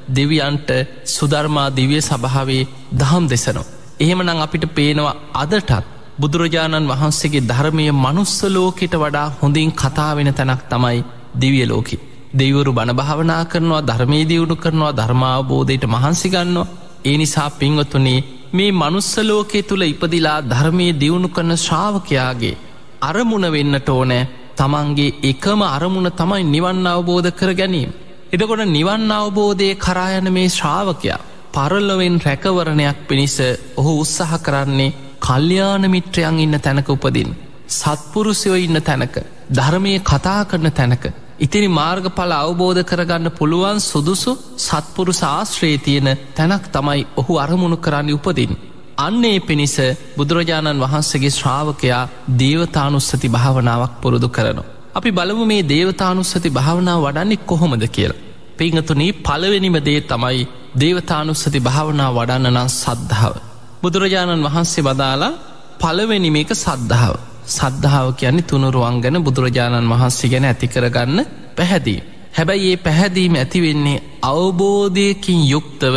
[0.10, 0.70] දෙවියන්ට
[1.08, 3.72] සුධර්මා දිවිය සභාවේ දහම් දෙසනවා.
[4.00, 11.00] එහෙමනං අපිට පේනවා අදටත් බුදුරජාණන් වහන්සේගේ ධර්මය මනුස්සලෝකෙට වඩා හොඳින් කතාවෙන තැනක් තමයි
[11.36, 11.98] දිවිය ලෝකි.
[12.34, 16.72] දෙවරු බණභාවනා කරනවා ධර්මය දියුණු කරනවා ධර්මාවබෝධයට මහන්සිගන්නවා.
[17.06, 22.56] ඒ නිසා පින්වතුනේ මේ මනුස්සලෝකය තුළ ඉපදිලා ධර්මය දියුණු කරන ශ්‍රාවකයාගේ
[23.02, 27.92] අරමුණ වෙන්නට ඕනෑ තමන්ගේ එකම අරමුණ තමයි නිවන් අවබෝධ කර ගැනීම.
[28.32, 33.38] එදකොට නිවන් අවබෝධය කරායන මේ ශ්‍රාවකයා පරල්ලොවෙන් රැකවරණයක් පිණිස
[33.78, 34.94] ඔහු උත්සාහ කරන්නේ
[35.24, 37.30] කල්්‍යයාන මිත්‍රයන් ඉන්න තැනක උපදින්.
[37.72, 39.16] සත්පුරුසයෝ ඉන්න තැනක
[39.52, 41.06] ධර්මය කතා කරන තැනක.
[41.40, 48.54] ඉතිනි මාර්ගඵල අවබෝධ කරගන්න පුළුවන් සුදුසු සත්පුරු ශාස්ත්‍රයේ තියෙන තැනක් තමයි ඔහු අරමුණු කරන්න උපදින්.
[48.98, 49.76] අන්නේ පිණිස
[50.18, 52.04] බුදුරජාණන් වහන්සේගේ ශ්‍රාවකයා
[52.40, 54.70] දේවතානුස්සති භාවනාවක් පුරුදු කරනවා.
[54.96, 58.22] අපි බලමු මේ දේවතානුස්සති භාවනාව වඩන්නේ කොහොමද කියලා.
[58.58, 60.44] පිංහතුනී පළවෙනිම දේ තමයි
[60.80, 63.36] දේවතානුස්සති භාවනා වඩන්න නම් සද්ධාව.
[63.84, 65.34] බුදුරජාණන් වහන්සේ වදාලා
[65.80, 67.16] පළවෙනි මේක සද්ධාව.
[67.48, 71.20] සද්ධාව කියන්නේ තුනුරුවන් ගැන බුදුරජාණන් වහන්සේ ගැන ඇතිකරගන්න
[71.58, 72.00] පැහැදී.
[72.34, 75.96] හැබැයි ඒ පැහැදීම ඇතිවෙන්නේ අවබෝධයකින් යුක්තව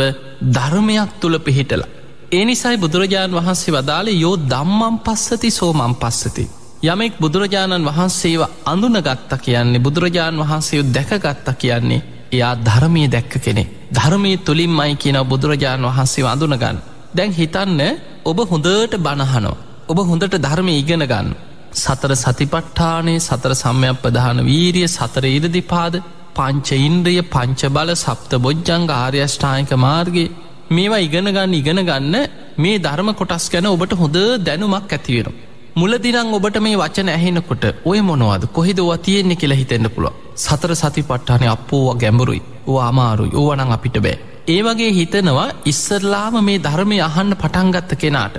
[0.55, 1.89] ධර්මයක් තුළ පිහිටලා.
[2.29, 6.45] ඒ නිසයි බුදුරජාණන් වහන්සේ වදාළ යෝ දම්මම් පස්සති සෝමම් පස්සති.
[6.83, 13.63] යමෙක් බුදුරජාණන් වහන්සේව අඳුනගත්ත කියන්නේ බුදුරජාණන් වහන්සේ දැකගත්ත කියන්නේ එයා ධර්මය දැක්ක කෙනෙ.
[13.91, 16.96] ධර්මය තුළින් මයි කියන බුදුරජාණන් වහන්සේ අඳුනගන්න.
[17.15, 17.81] දැන් හිතන්න
[18.25, 19.55] ඔබ හොඳට බණහනෝ.
[19.87, 21.29] ඔබ හොඳට ධර්මය ඉගෙන ගන්න.
[21.73, 25.95] සතර සතිපට්ඨානයේ සතර සම්යක් ප්‍රධාන වීරිය සතර ඉරදිපාද
[26.35, 30.31] පංච ඉන්ද්‍රිය පංච බල සප්ත බොජ්ජංග ආර්යෂ්ඨායක මාර්ගගේ
[30.69, 32.15] මේවා ඉගෙන ගන්න ඉගෙන ගන්න
[32.57, 35.35] මේ ධර්ම කොටස් ගැන ඔබට හොඳ දැනුමක් ඇතිවෙන.
[35.75, 40.15] මුලදිනං ඔබට මේ වචන ඇහෙනකොට ඔය මොනවාද කොහෙද වා තියෙන්නේ කියලා හිතෙන්න්න පුළුව.
[40.35, 44.17] සතර සති පට්ටානය අපෝවා ගැඹුරුයි ඕ අමාරුයි ඕවනං අපිට බෑ.
[44.47, 48.35] ඒ වගේ හිතනවා ඉස්සරලාම මේ ධර්මය අහන්න පටන්ගත්ත කෙනාට.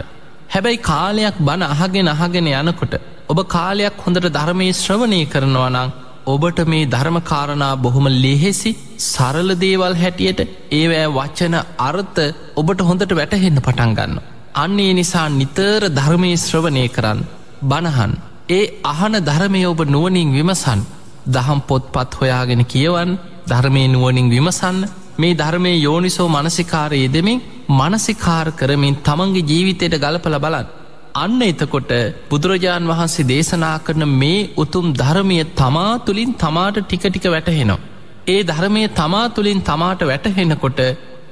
[0.49, 2.95] හැබැයි කාලයක් බණ අහගෙන අහගෙන යනකොට
[3.29, 5.91] ඔබ කාලයක් හොඳට ධර්මයේ ශ්‍රවණය කරනවනං
[6.27, 8.73] ඔබට මේ ධර්මකාරණා බොහොම ලෙහෙසි
[9.05, 10.41] සරල දේවල් හැටියට
[10.73, 12.21] ඒවෑ වචන අර්ථ
[12.57, 14.15] ඔබට හොඳට වැටහෙන්න පටන්ගන්න.
[14.55, 17.21] අන්නේ නිසා නිතර ධර්මය ශ්‍රවණය කරන්න
[17.65, 18.15] බණහන්
[18.51, 20.81] ඒ අහන ධර්මය ඔබ නුවනින් විමසන්
[21.29, 23.13] දහම් පොත්පත් හොයාගෙන කියවන්
[23.51, 24.81] ධර්මය නුවනින් විමසන්න
[25.19, 27.39] මේ ධර්මය යෝනිසෝ මනසිකාරයේ දෙමින්
[27.71, 30.67] මනසිකාර කරමින් තමන්ගේ ජීවිතයට ගලපල බලන්
[31.15, 31.93] අන්න එතකොට
[32.31, 37.81] බුදුරජාණන් වහන්සේ දේශනා කරන මේ උතුම් ධර්මය තමා තුළින් තමාට ටික ටික වැටහෙනවා.
[38.27, 40.81] ඒ ධර්මය තමා තුළින් තමාට වැටහෙනකොට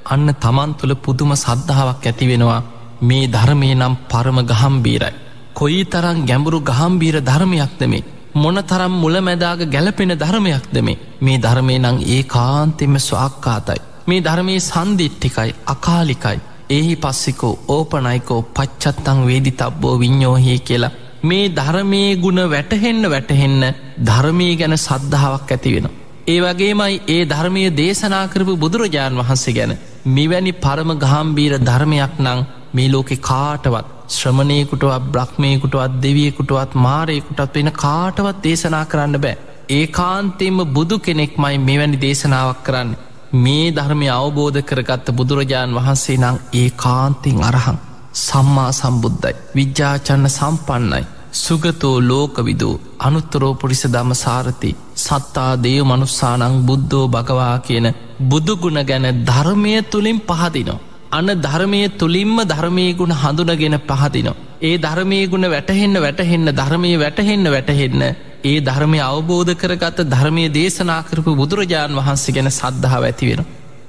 [0.05, 2.61] අන්න තමන් තුළ පුදුම සද්ධාවක් ඇති වෙනවා
[3.01, 5.17] මේ ධර්මය නම් පරම ගහම්බීරයි.
[5.53, 11.97] කොයි තරම් ගැඹුරු ගහම්බීර ධර්මයක්ද මේ මොන තරම් මුලමැදාග ගැලපෙන ධර්මයක්ද මේ මේ ධර්මය නං
[12.07, 13.81] ඒ කාන්තෙම ස්වාක්කාතයි.
[14.07, 20.91] මේ ධර්මයේ සන්දිිට්ටිකයි අකාලිකයි එහි පස්සිකෝ ඕපනයිකෝ පච්චත්තං වේදි තබ්බෝ විඤ්ඥෝහි කියලා
[21.23, 23.63] මේ ධර්මයේ ගුණ වැටහෙන්න වැටහෙන්න
[24.05, 25.87] ධර්මී ගැන සද්ධාවක් ඇති වෙන.
[26.27, 29.73] ඒ වගේමයි ඒ ධර්මය දේශනාකරපු බුදුරජාණන් වහන්සේ ගැන
[30.07, 38.85] මිවැනි පරම ගහම්බීර ධර්මයක් නං මේ ලෝකෙ කාටවත් ශ්‍රමණයකුටවත් බ්‍රහ්මයකුටවත් දෙවියකුටවත් මාරයකුටත් වෙන කාටවත් දේශනා
[38.85, 39.37] කරන්න බෑ.
[39.69, 42.89] ඒ කාන්තෙම බුදු කෙනෙක් මයි මෙවැනි දේශනාවක් කරන්න.
[43.35, 47.77] මේ ධර්මය අවබෝධ කරගත්ත බුදුරජාණන් වහන්සේ නං ඒ කාන්තින් අරහං
[48.17, 51.03] සම්මා සම්බුද්ධයි විද්‍යාචන්න සම්පන්නයි
[51.35, 57.87] සුගතෝ ලෝකවිදූ අනුත්තරෝ පුරිස දම සාරති සත්තා දේව මනුස්සානං බුද්ධෝ භගවා කියන
[58.21, 60.79] බුදුගුණ ගැන ධර්මය තුළින් පහදිනවා.
[61.11, 64.37] අන ධර්මය තුළින්ම ධර්මය ගුණ හඳුනගෙන පහදිනවා.
[64.61, 68.03] ඒ ධර්මය ගුණ වැටහෙන්න වැටහෙන්න ධර්මය වැටහෙන්න වැටහෙන්න
[68.43, 73.41] ඒ ධර්මය අවබෝධ කරගත ධර්මය දේශනා කරපු බුදුරජාණන් වහන්සේ ගැන සද්ධාව ඇතිවෙන.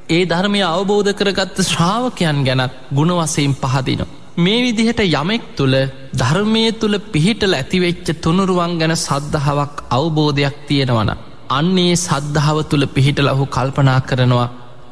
[0.08, 4.02] ඒ ධර්මය අවබෝධ කරගත්ත ශ්‍රාවකයන් ගැනත් ගුණවසයෙන් පහදින.
[4.36, 5.76] මේ විදිහට යමෙක් තුළ
[6.14, 11.10] ධර්මය තුළ පිහිටල ඇතිවෙච්ච තුනුරුවන් ගැන සද්ධාවක් අවබෝධයක් තියෙනවන.
[11.50, 14.48] අන්නේ සද්ධාව තුළ පිහිට ලහු කල්පනා කරනවා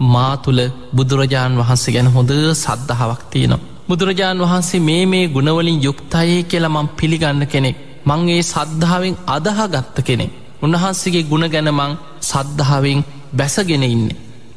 [0.07, 0.61] මා තුළ
[0.93, 3.65] බුදුරජාණන් වහන්සේ ගැන හොඳ සද්ධාවක් තියෙනවා.
[3.89, 10.27] බුදුරජාණන් වහන්සේ මේ මේ ගුණවලින් යුක්තයේ කියලා මං පිළිගන්න කෙනෙක් මංගේ සද්ධාවෙන් අදහ ගත්ත කෙනෙ.
[10.63, 13.01] උන්වහන්සේගේ ගුණ ගැනමං සද්ධාවෙන්
[13.33, 14.07] බැසගෙන ඉන්න.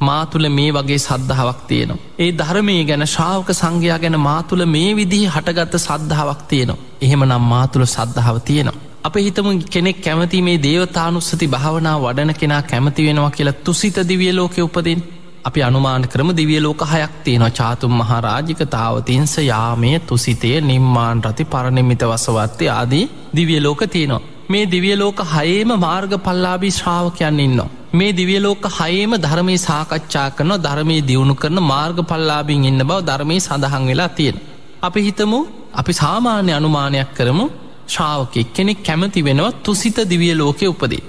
[0.00, 2.02] මාතුළ මේ වගේ සද්ධාවක් තියෙනවා.
[2.18, 6.82] ඒ ධර්මය ගැන ශාවක සංඝයා ගැන මාතුළ මේ විදිහි හටගත්ත සද්ධාවක් තියෙනවා.
[7.00, 8.80] එහෙම නම් මාතුළ සද්ධාව තියෙනවා.
[9.02, 14.56] අප හිතම කෙනෙක් කැමති මේ දේවතානුස්සති භාවනා වඩන කෙනා කැමති වෙනවා කියලා තුසිත දිවිය ලෝක
[14.58, 15.00] උපදින්
[15.44, 22.02] අපි අනුමාන ක්‍රම දිවිය ලෝක හයක් තියෙනවා චාතුම් මහරාජිකතාව තින්ස යාමය තුසිතය නිම්මාන් රති පරණමිත
[22.02, 23.04] වසවත්තය ආදී
[23.36, 24.26] දිවිය ලෝක තියෙනවා.
[24.48, 27.70] මේ දිවිය ලෝක හයේම මාර්ග පල්ලාබි ශ්‍රාවකයන් ඉන්නවා.
[27.92, 33.36] මේ දිවිය ලෝක හයේම ධර්මය සාකච්ඡා කරන ධර්මය දියුණු කරන මාර්ග පල්ලාබින් ඉන්න බව ධර්මය
[33.40, 34.36] සඳහන් වෙලා තියෙන.
[34.82, 35.38] අපි හිතමු
[35.74, 37.46] අපි සාමාන්‍ය අනුමානයක් කරමු
[37.86, 41.02] ශ්‍රාවකෙක් කෙනෙක් කැමති වෙනවා තුසිත දිවිය ලෝකය උපදී.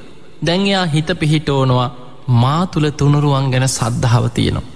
[0.46, 1.90] දැන්යා හිත පිහිටෝනවා
[2.28, 4.70] මා තුළ තුනුරුවන් ගැන සද්ධාව තියෙනවා.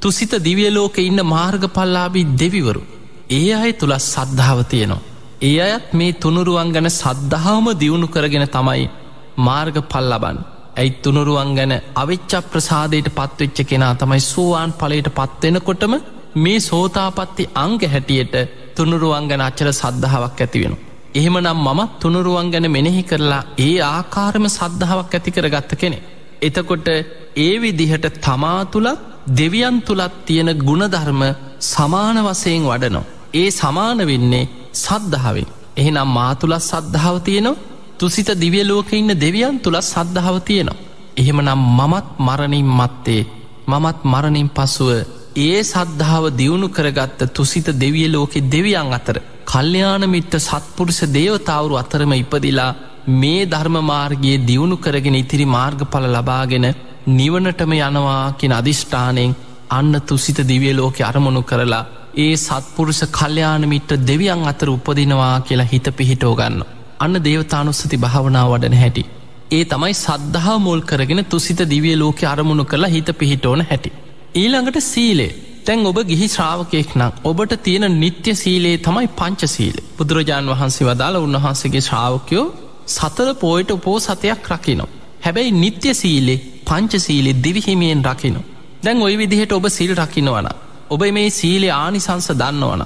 [0.00, 2.82] තුසිත දිවියලෝක ඉන්න මාර්ග පල්ලාබී දෙවිවරු.
[3.30, 5.02] ඒ අය තුළ සද්ධාව තියෙනවා.
[5.42, 8.90] ඒ අයත් මේ තුනුරුවන් ගැන සද්ධාවම දියුණු කරගෙන තමයි
[9.36, 10.38] මාර්ග පල්ලබන්.
[10.76, 15.94] ඇයි තුනුරුවන් ගැන අවිච්ච ප්‍රසාදයට පත්වෙච්ච කෙනා තමයි සෝවාන් පලට පත්වෙනකොටම
[16.34, 18.34] මේ සෝතාපත්ති අංග හැටියට
[18.76, 20.76] තුනුරුවන් ගැන අච්චර සද්ධාවක් ඇති වෙන.
[21.14, 25.98] එහෙමනම් මමත් තුනුරුවන් ගැන මෙනෙහි කරලා ඒ ආකාරම සද්ධාවක් ඇති කර ගත්ත කෙනෙ.
[26.42, 26.88] එතකොට
[27.36, 29.00] ඒ විදිහට තමා තුළත්
[29.30, 31.22] දෙවියන් තුළත් තියෙන ගුණධර්ම
[31.62, 33.04] සමාන වසයෙන් වඩනෝ.
[33.34, 35.48] ඒ සමාන වෙන්නේ සද්ධාවෙන්.
[35.76, 37.60] එහෙනම් මාතුලත් සද්ධාව තියෙනවා
[37.98, 40.80] තුසිත දිවිය ලෝක ඉන්න දෙවියන් තුළත් සද්ධාව තියෙනවා.
[41.16, 43.22] එහෙමනම් මමත් මරණින් මත්තේ
[43.68, 44.90] මමත් මරණින් පසුව
[45.38, 52.72] ඒ සද්ධාව දියුණු කරගත්ත තුසිත දෙවිය ලෝකෙ දෙවියන් අතර කල්්‍යයානමිත්ත සත්පුරුෂ දේවතාවරු අතරම ඉපදිලා
[53.06, 56.66] මේ ධර්මමාර්ගයේ දියුණු කරගෙන ඉතිරි මාර්ගඵල ලබාගෙන
[57.10, 59.36] නිවනටම යනවා කියෙන අධිෂ්ඨානයෙන්
[59.70, 61.84] අන්න තුසිත දිවිය ලෝකෙ අරමුණු කරලා
[62.16, 66.62] ඒ සත්පුරුෂ කල්්‍යයානමිට්ට දෙවියන් අතර උපදිනවා කියලා හිත පිහිටෝ ගන්න.
[67.00, 69.04] අන්න දේවතානුස්සති භාවනා වඩන හැටි.
[69.50, 73.92] ඒ තමයි සද්ධහා මුල් කරගෙන තුසිත දිවිය ලෝක අරමුණු කරලා හිත පිහිටෝන හැටි.
[74.34, 75.32] ඊළඟට සීලේ
[75.66, 81.16] තැන් ඔබ ගිහි ශ්‍රාවකයෙක් නම් ඔබට තියෙන නිත්‍ය සීලේ තමයි පංච සීල බුදුරජාණන් වහන්සේ වදාළ
[81.18, 82.46] උන්වහන්සේගේ ශ්‍රාවකයෝ
[82.90, 84.90] සතර පෝයට උපෝ සතයක් රකිනවා.
[85.24, 88.40] හැබැයි නිත්‍ය සීලේ පංච සීලෙ දිවිහිමියෙන් රකිනු.
[88.84, 90.48] දැන් ඔය විදිහට ඔබ සිල් රකිනවන.
[90.90, 92.82] ඔබ මේ සීලේ ආනිසංස දන්නවන.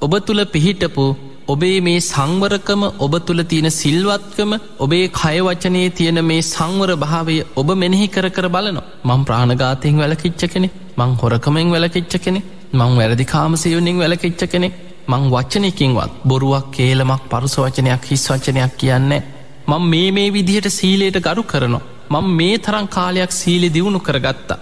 [0.00, 1.06] ඔබ තුළ පිහිටපු
[1.48, 8.08] ඔබේ මේ සංවරකම ඔබ තුළ තියෙන සිල්වත්කම ඔබේ කයවචනයේ තියෙන මේ සංවර භාවය ඔබ මෙනෙහි
[8.08, 12.40] කර කර බලනවා මං ප්‍රාණගාතයෙන් වැලකිච්ච කෙනෙ මං හොරකමෙන් වැලකිච්ච කෙනෙ
[12.72, 14.68] මං වැරදිකාමසයුනිින් වැලකිච්ච කෙනෙ
[15.08, 19.22] මං වච්චනයකින්වත් බොරුවක් කේලමක් පරුස වචනයක් හිස් වචනයක් කියන්නේ
[19.66, 24.58] මං මේ මේ විදිහට සීලයට ගරු කරනවා මං මේ තරං කාලයක් සීලි දියුණු කරගත්තා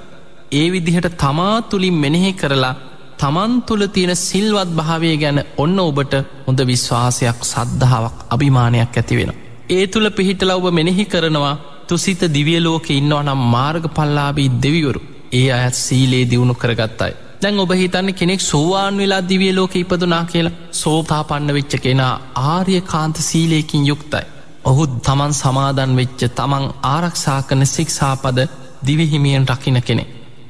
[0.53, 2.75] ඒ විදිහට තමා තුළින් මෙනෙහි කරලා
[3.19, 6.15] තමන් තුළ තියෙන සිල්වත් භාවය ගැන ඔන්න ඔබට
[6.47, 9.33] හොඳ විශ්වාසයක් සද්ධාවක් අභිමානයක් ඇතිවෙන.
[9.71, 11.55] ඒ තුළ පිහිටල ඔබ මෙනෙහි කරනවා
[11.89, 15.01] තුසිත දිවියලෝක ඉන්නවා නම් මාර්ග පල්ලාබී දෙවිවරු
[15.33, 17.15] ඒ අයත් සීලේ දියුණු කරගත්තයි.
[17.43, 23.87] දැන් ඔබ හිතන්න කෙනෙක් සෝවාන් වෙලා දිවියලෝක ඉපදුනා කියලා සෝතාපන්න වෙච්ච කෙනා ආර්ය කාන්ත සීලයකින්
[23.87, 24.25] යුක්තයි.
[24.65, 28.39] ඔහුත් තමන් සමාදන් වෙච්ච තමන් ආරක්ෂා කන සික්ෂාපද
[28.87, 30.05] දිවිහිමියෙන් රකින කෙනෙ.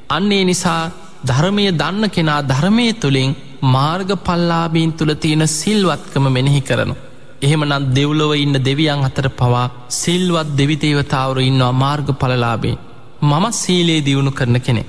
[0.09, 0.83] අන්නේ නිසා
[1.27, 3.35] ධර්මය දන්න කෙනා ධර්මය තුළින්
[3.73, 6.95] මාර්ග පල්ලාබීන් තුළ තියෙන සිල්වත්කම මෙනෙහි කරනු.
[7.41, 12.77] එහෙමනත් දෙව්ලොව ඉන්න දෙවියන් අතර පවා සිල්වත් දෙවිතේවතාවරු ඉන්නවා මාර්ග පලලාබේ.
[13.21, 14.83] මම සීලේ දියුණු කරන කෙනෙ.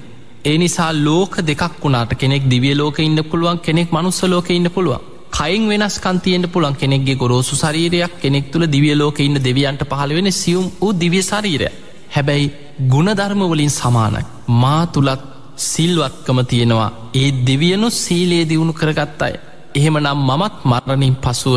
[0.49, 5.03] ඒ නිසා ලෝක දෙකක් වුණට කෙනෙක් දිවිය ලෝක ඉන්න පුළුවන් කෙනෙක් මනුස්ස ලෝක ඉන්න පුළුවන්.
[5.31, 10.31] කයින් වෙනස් කන්තියෙන්ට පුළන් කෙනෙක්ගේ ගොරෝසු ශරීරයක් කෙනෙක් තුළ දිවිය ලෝක ඉන්න දෙවියන්ට පහළ වෙන
[10.33, 11.69] සියුම් වූ දිවිය ශරීරය.
[12.11, 12.53] හැබැයි
[12.89, 14.23] ගුණධර්මවලින් සමානයි.
[14.63, 15.23] මා තුළත්
[15.65, 19.35] සිල්වත්කම තියෙනවා ඒ දෙවියනු සීලේ දියුණු කරගත් අය.
[19.75, 21.57] එහෙමනම් මමත් මරණින් පසුව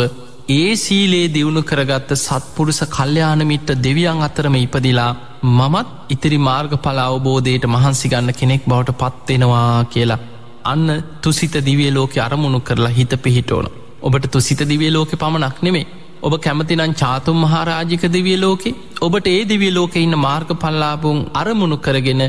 [0.52, 5.10] ඒ සීලේ දියුණු කරගත්ත සත්පුරුස කල්්‍යයානමිට්ට දෙවියන් අතරම ඉපදිලා
[5.50, 10.20] මමත් ඉතිරි මාර්ග පලා අවබෝධයට මහන්සිගන්න කෙනෙක් බවට පත්වෙනවා කියලා.
[10.64, 10.88] අන්න
[11.22, 13.68] තුසිත දිවිය ලෝක අරමුණු කරලා හිත පිහිටෝන.
[14.02, 15.86] ඔබට තුසිත දිවිය ලෝක පමණක් නෙමේ.
[16.22, 18.70] ඔබ කැමතිනම් චාතුම් මහාරාජික දිවිය ලෝකෙ
[19.02, 22.24] ඔබට ඒ දිවිය ලෝක ඉන්න මාර්ග පල්ලාබුන් අරමුණු කරගෙන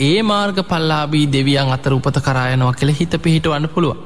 [0.00, 3.98] ඒ මාර්ග පල්ලාබී දෙවියන් අතර උපත කරායනවා කෙළ හිත පිහිට වන්න පුළුව.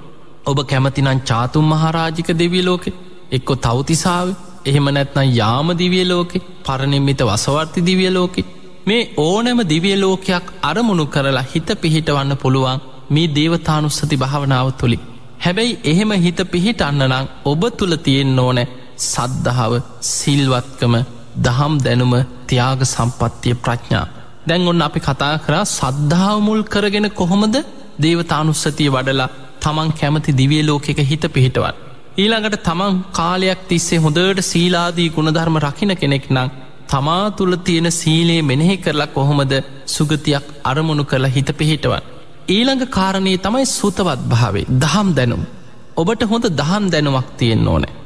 [0.51, 2.91] ඔබ කැමතිනම් චාතුම් මහරාජික දෙවිය ලෝකෙ
[3.33, 4.29] එක්කො තවතිසාාව
[4.67, 8.43] එහෙම නැත්නම් යාම දිවිය ලෝකෙ පරණින්මිත වසවර්ති දිවිය ලෝකෙ
[8.87, 14.99] මේ ඕනෑම දිවිය ලෝකයක් අරමුණු කරලා හිත පිහිටවන්න පුළුවන් මේ දේවතානුස්සති භාවනාව තුළි.
[15.39, 17.15] හැබැයි එහෙම හිත පිහිට අන්නනං
[17.45, 18.71] ඔබ තුළ තියෙන් ඕනෑ
[19.05, 19.75] සද්ධාව
[20.11, 20.95] සිල්වත්කම
[21.37, 22.15] දහම් දැනුම
[22.47, 24.07] තියාග සම්පත්තිය ප්‍රඥා
[24.47, 27.57] දැන් ඔන්න අපි කතා කරා සද්ධාවමුල් කරගෙන කොහොමද
[28.03, 31.90] දේවතානුස්සතිය වඩලා තමන් කැමති දිවිය ලෝකෙක හිත පිහිටවත්.
[32.21, 36.49] ඊළඟට තමන් කාලයක් තිස්සේ හොඳට සීලාදී ගුණධර්ම රකින කෙනෙක් නං
[36.89, 39.53] තමා තුළ තියෙන සීලේ මෙනෙහි කරලා කොහොමද
[39.87, 42.03] සුගතියක් අරමුණු කරලා හිත පිහිටවත්.
[42.49, 45.43] ඊළඟ කාරණයේ තමයි සුතවත් භාවේ දහම් දැනුම්.
[45.97, 47.97] ඔබට හොඳ දහම් දැනුවක් තියෙන් ඕනෑ.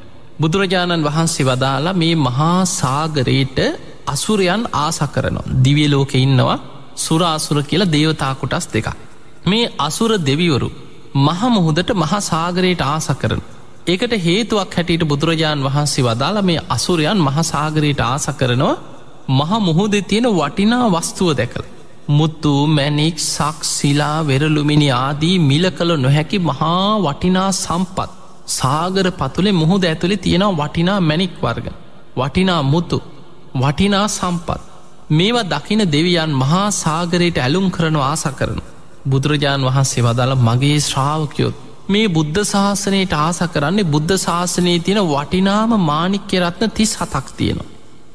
[0.41, 3.59] බුදුරජාණන් වහන්සේ වදාලා මේ මහා සාගරයට
[4.07, 5.51] අසුරයන් ආස කරනවා.
[5.65, 6.59] දිවිය ලෝක ඉන්නවා
[6.97, 8.89] සුරාසුර කියලා දේවතාකුටස් දෙක.
[9.47, 10.71] මේ අසුර දෙවිවරු
[11.17, 13.43] මහමුහුදට මහසාගරයට ආස කරන.
[13.87, 18.75] ඒකට හේතුවක් හැටියට බුදුරජාණන් වහන්සේ වදාළ මේ අසුරයන් මහසාගරයට ආස කරනවා
[19.31, 21.67] මහමුහුද තියෙන වටිනා වස්තුව දැකළ.
[22.11, 28.11] මුත්තු මැනික් සක් සිලා වෙරලුමිනි ආදී මිල කළ නොහැකි මහා වටිනා සම්පත්
[28.51, 31.67] සාගර පතුලේ මුහුද ඇතුළි තියෙනවා වටිනා මැනික් වර්ග.
[32.17, 32.99] වටිනා මුතු
[33.55, 34.61] වටිනා සම්පත්
[35.11, 38.61] මේවා දකින දෙවියන් මහා සාගරයට ඇලුම් කරන ආස කරන.
[39.09, 46.41] බුදුරජාණන් වහන්සේ වදාළ මගේ ශ්‍රාවකයොත් මේ බුද්ධ ශාසනයට ආස කරන්නේ බුද්ධ ශාසනයේ තියෙන වටිනාම මානික්‍ය
[46.41, 47.69] රත්න තිස් හතක් තියෙනවා.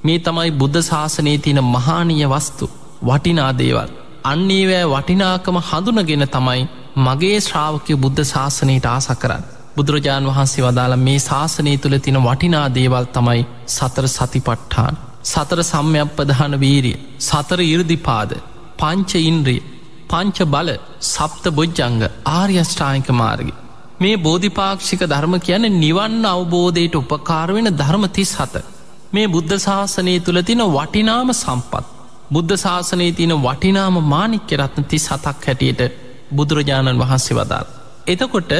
[0.03, 2.69] මේ තමයි බුද්ධ ශාසනයේ තියෙන මහානීය වස්තු
[3.03, 3.89] වටිනා දේවල්.
[4.23, 6.63] අන්නේවෑ වටිනාකම හඳුනගෙන තමයි
[6.97, 9.43] මගේ ශ්‍රාවකය බුද්ධ ශාසනයට ආස කරන්න.
[9.75, 14.95] බුදුරජාණන් වහන්සේ වදාළ මේ ශාසනය තුළ තින වටිනා දේවල් තමයි සතර සතිපට්ඨාන.
[15.23, 18.31] සතර සම්යක් ප්‍රධාන වීරිය සතර ඉරදිපාද
[18.77, 19.61] පංච ඉන්ද්‍රිය
[20.09, 20.69] පංච බල
[21.07, 23.53] සප්ත බොජ්ජංග ආර්යෂ්ඨායික මාර්ගි.
[23.99, 28.65] මේ බෝධිපාක්ෂික ධර්ම කියන නිවන්න අවබෝධයට උපකාරවෙන ධර්ම තිස් හත.
[29.13, 31.85] මේ බුද්ධ ශාසනය තුළ තින වටිනාම සම්පත්.
[32.31, 35.81] බුද්ධ ශාසනයේ තියන වටිනාම මානික්‍ය රත්න ති සතක් හැටියට
[36.31, 37.67] බුදුරජාණන් වහන්සේ වදාල්.
[38.07, 38.53] එතකොට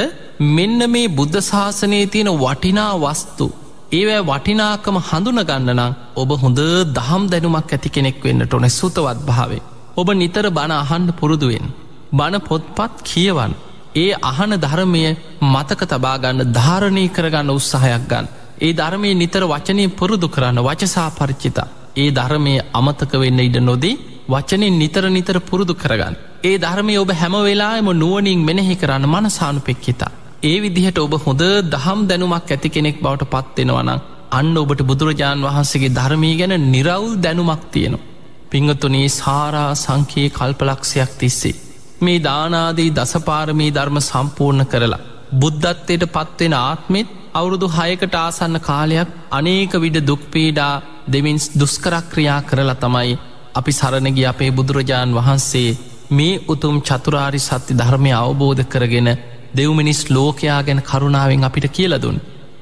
[0.50, 3.46] මෙන්න මේ බුද්ධ ශාසනයේ තියෙන වටිනා වස්තු
[3.92, 6.60] ඒවෑ වටිනාකම හඳුනගන්න නම් ඔබ හොඳ
[6.96, 9.62] දහම් දැනුමක් ඇති කෙනෙක් වෙන්නට ඕන සුතවත් භාවේ.
[10.00, 11.66] ඔබ නිතර බණ අහන්ඩ පුරුදුවෙන්.
[12.12, 13.52] බණ පොත්පත් කියවන්.
[13.94, 15.02] ඒ අහන ධර්මය
[15.44, 18.26] මතක තබාගන්න ධාරණය කරගන්න උත්සාහයක් ගන්න.
[18.58, 21.68] ඒ ධර්මය නිතර වචනය පුරුදු කරන්න වචසා පරිච්චිතා.
[21.96, 23.96] ඒ ධර්මය අමතක වෙන්න ඉඩ නොදී
[24.28, 26.14] වචනින් නිතර නිතර පුරුදු කරගන්න.
[26.42, 30.12] ඒ ධර්මය ඔබ හැම වෙලාම නුවනින් මෙනෙහි කරන්න මනසානු පෙක්කිතා.
[30.42, 34.00] ඒ විදිහට ඔබ හොඳ දහම් දැනුමක් ඇති කෙනෙක් බවට පත්වෙනවනම්
[34.32, 38.09] අන්න ඔබට බුදුරජාණන් වහන්සේගේ ධර්මී ගැන නිරවුල් දැනුමක් තියෙනවා.
[38.50, 41.54] පිංහතුනේ සාරා සංකයේ කල්පලක්ෂයක් තිස්සේ.
[42.00, 45.00] මේ දානාදී දසපාරමී ධර්ම සම්පූර්ණ කරලා.
[45.32, 50.74] බුද්ධත්වයට පත්වෙන ආත්මෙත් අවුරුදු හයකට ආසන්න කාලයක් අනේක විඩ දුක්පීඩා
[51.12, 53.18] දෙමින් දුස්කරක්‍රියා කරලා තමයි
[53.54, 55.70] අපි සරණගි අපේ බුදුරජාණන් වහන්සේ
[56.10, 59.08] මේ උතුම් චතුරාරි සත්‍ය ධර්මය අවබෝධ කරගෙන
[59.52, 62.16] දෙව්මිනිස් ලෝකයා ගැන කරුණාවෙන් අපිට කියලදුන්.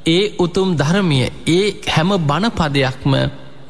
[0.06, 3.12] ඒ උතුම් ධර්මිය ඒ හැම බණපදයක්ම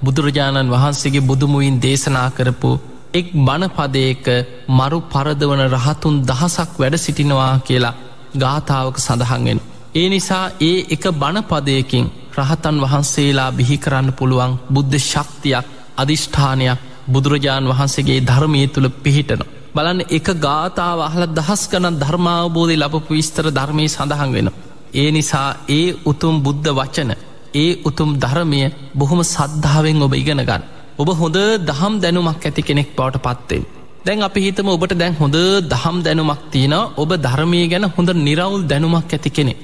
[0.00, 2.70] බුදුරජාණන් වහන්සේගේ බුදුමුයින් දේශනා කරපු
[3.12, 4.26] එක් බණපදයක
[4.70, 7.94] මරු පරදවන රහතුන් දහසක් වැඩ සිටිනවා කියලා
[8.34, 9.60] ගාථාවක සඳහන්ගෙන්.
[9.94, 12.06] ඒ නිසා ඒ එක බණපදයකින්
[12.38, 19.42] රහතන් වහන්සේලා බිහි කරන්න පුළුවන් බුද්ධ ශක්තියක් අධිෂ්ඨානයක් බුදුරජාණන් වහන්සේගේ ධර්මය තුළ පිහිටන.
[19.74, 24.48] බලන්න එක ගාථාව අහල දහස් කනත් ධර්මාවබෝධය ලබපු විස්තර ධර්මය සඳහන් වෙන.
[24.94, 27.10] ඒ නිසා ඒ උතුම් බුද්ධ වචන
[27.54, 28.60] ඒ උතුම් ධර්මය
[28.94, 30.62] බොහොම සද්ධාවෙන් ඔබ ඉගෙන ගන්න.
[30.98, 33.62] ඔබ හොඳ දහම් දැනුමක් ඇති කෙනෙක් බවට පත්තෙන්.
[34.04, 39.12] දැන් අපි හිතම ඔබට දැන් හොඳ දහම් දැනුමක් තියෙන ඔබ ධර්මය ගැන හොඳ නිරවුල් දැනුමක්
[39.12, 39.54] ඇති කෙනෙ.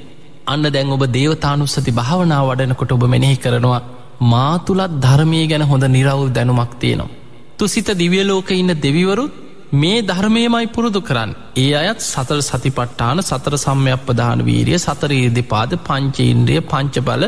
[0.47, 3.83] අන්න දැන් ඔබ දේවතානුස්සති භාවනා වඩනකොට ඔබ මෙනෙහි කරනවා
[4.23, 7.15] මාතුළත් ධර්මය ගැන හොඳ නිරවුල් දැනුමක් තියෙනවා.
[7.59, 9.33] තුසිත දිවියලෝක ඉන්න දෙවිවරුත්
[9.75, 11.31] මේ ධර්මයමයි පුරුදු කරන්න.
[11.57, 17.25] ඒ අයත් සතර සතිපට්ටාන සතර සම්යක් ප්‍රධාන වීරිය සතරේදිපාද පංචේන්ද්‍රිය පංචබල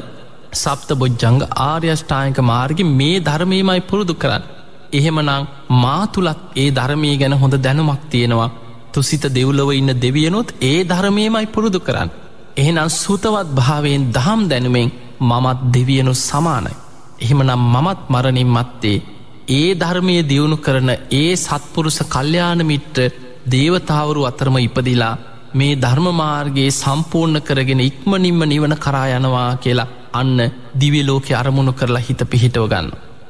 [0.56, 4.44] සප්ත බොජ්ජංග ආර්යෂ්ඨායක මාර්ග මේ ධර්මයමයි පුරුදු කරන්න.
[4.92, 5.32] එහෙමනං
[5.76, 8.54] මාතුළත් ඒ ධර්මය ගැන හොඳ දැනුමක් තියෙනවා.
[8.92, 12.10] තුසිත දෙව්ලව ඉන්න දෙවියනොත් ඒ ධර්මයමයි පුරුදු කරන්න.
[12.56, 14.88] එහෙනම් සුතවත් භාවයෙන් දහම් දැනුමෙන්
[15.22, 16.72] මමත් දෙවියනු සමානයි.
[17.18, 19.04] එහෙමනම් මමත් මරණින් මත්තේ
[19.50, 22.98] ඒ ධර්මය දියුණු කරන ඒ සත්පුරුස කල්්‍යානමිට්ට
[23.46, 25.14] දේවතාවරු අතරම ඉපදිලා
[25.54, 30.38] මේ ධර්මමාර්ගයේ සම්පූර්ණ කරගෙන ඉක්මනින්ම නිවන කරායනවා කියලා අන්න
[30.80, 32.88] දිවිලෝක අරමුණු කරලා හිත පිහිටව ගන්න.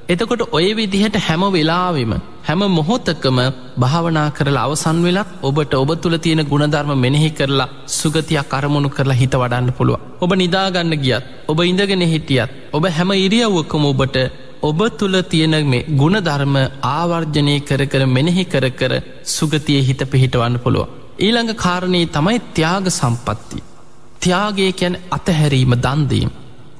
[0.09, 2.12] එතකොට ඔය විදිහට හැම වෙලාවෙම
[2.46, 3.38] හැම මොහොතකම
[3.77, 9.35] භාවනා කරලා අවසන් වෙලත් ඔබට ඔබ තුළ තියෙන ගුණධර්ම මෙනෙහි කරලා සුගතියක් අරමුණු කරලා හිත
[9.35, 10.01] වඩන්න පුළුව.
[10.20, 14.16] ඔබ නිදාගන්න ගියත් ඔබ ඉඳගෙන හිටියත් ඔබ හැම ඉරියව්වකම ඔබට
[14.62, 16.57] ඔබ තුළ තියෙන මේ ගුණධර්ම
[16.90, 18.92] ආවර්ජනය කර කර මෙනෙහි කර කර
[19.27, 20.88] සුගතිය හිත පිහිටවන්න පුළුව.
[21.18, 23.59] ඊළඟ කාරණයේ තමයි ත්‍යාග සම්පත්ති.
[24.20, 26.31] ත්‍යාගේකැන් අතහැරීම දන්දීම්.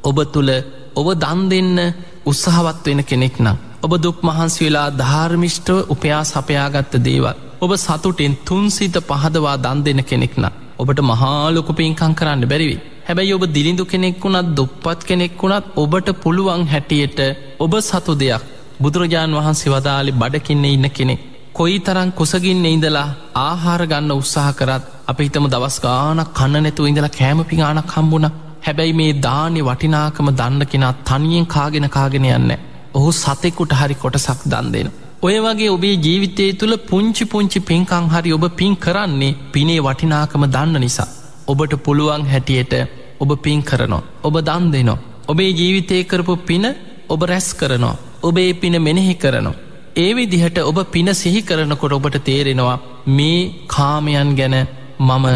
[0.07, 0.51] ඔබ තුළ
[0.95, 1.79] ඔබ දන් දෙන්න
[2.25, 3.57] උත්සාහවත් වෙන කෙනෙක් නම්.
[3.83, 7.37] ඔබ දුක් මහන්සි වෙලා ධාර්මිෂ්ටව උපයා සපයාගත්ත දේවල්.
[7.61, 10.55] ඔබ සතුටෙන් තුන්සිත පහදවා දන් දෙන කෙනෙක් නම්.
[10.79, 12.77] ඔබට මහාලොකු පින්කං කරන්න බැරිවි.
[13.07, 17.21] හැබැයි ඔබ දිලිඳු කෙනෙක් වුණත් දුප්පත් කෙනෙක් වුණත් ඔබට පුළුවන් හැටියට
[17.59, 18.43] ඔබ සතු දෙයක්
[18.81, 21.21] බුදුරජාණන් වහන්සේ වදාලි බඩකින්න ඉන්න කෙනෙක්.
[21.53, 23.09] කොයි තරං කුසගින්න ඉඳලා
[23.41, 28.27] ආහාර ගන්න උත්සාහ කරත් අප හිතම දවස් ගානක් කන්න නැතු ඉඳලා කෑමපි ගානක් හම්බුණ
[28.63, 32.53] හැබැයි මේ දානෙ වටිනාකම දන්න කෙනා තනියෙන් කාගෙන කාගෙන යන්න.
[32.95, 34.89] ඔහු සතෙකුට හරි කොටසක් දන් දෙෙන.
[35.23, 40.81] ඔය වගේ ඔබේ ජීවිතය තුළ පුංචි පුංචි පින්කං හරි ඔබ පින් කරන්නේ පිනේ වටිනාකම දන්න
[40.81, 41.09] නිසා.
[41.47, 42.75] ඔබට පුළුවන් හැටියට
[43.21, 44.03] ඔබ පින් කරනවා.
[44.23, 44.99] ඔබ දන් දෙනවා.
[45.29, 46.67] ඔබේ ජීවිතය කරපු පින
[47.09, 47.97] ඔබ රැස් කරනවා.
[48.23, 49.61] ඔබේ පින මෙනෙහි කරනවා.
[49.97, 54.57] ඒ විදිහට ඔබ පින සිහි කරනකොට ඔබට තේරෙනවා මේ කාමයන් ගැන
[55.01, 55.27] මම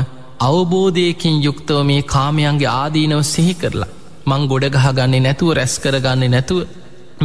[0.41, 3.91] අවබෝධයකින් යුක්තව මේ කාමයන්ගේ ආදීනව සිහි කරලා.
[4.29, 6.61] මං ගොඩගහ ගන්නේ නැතුව රැස් කරගන්නේ නැතුව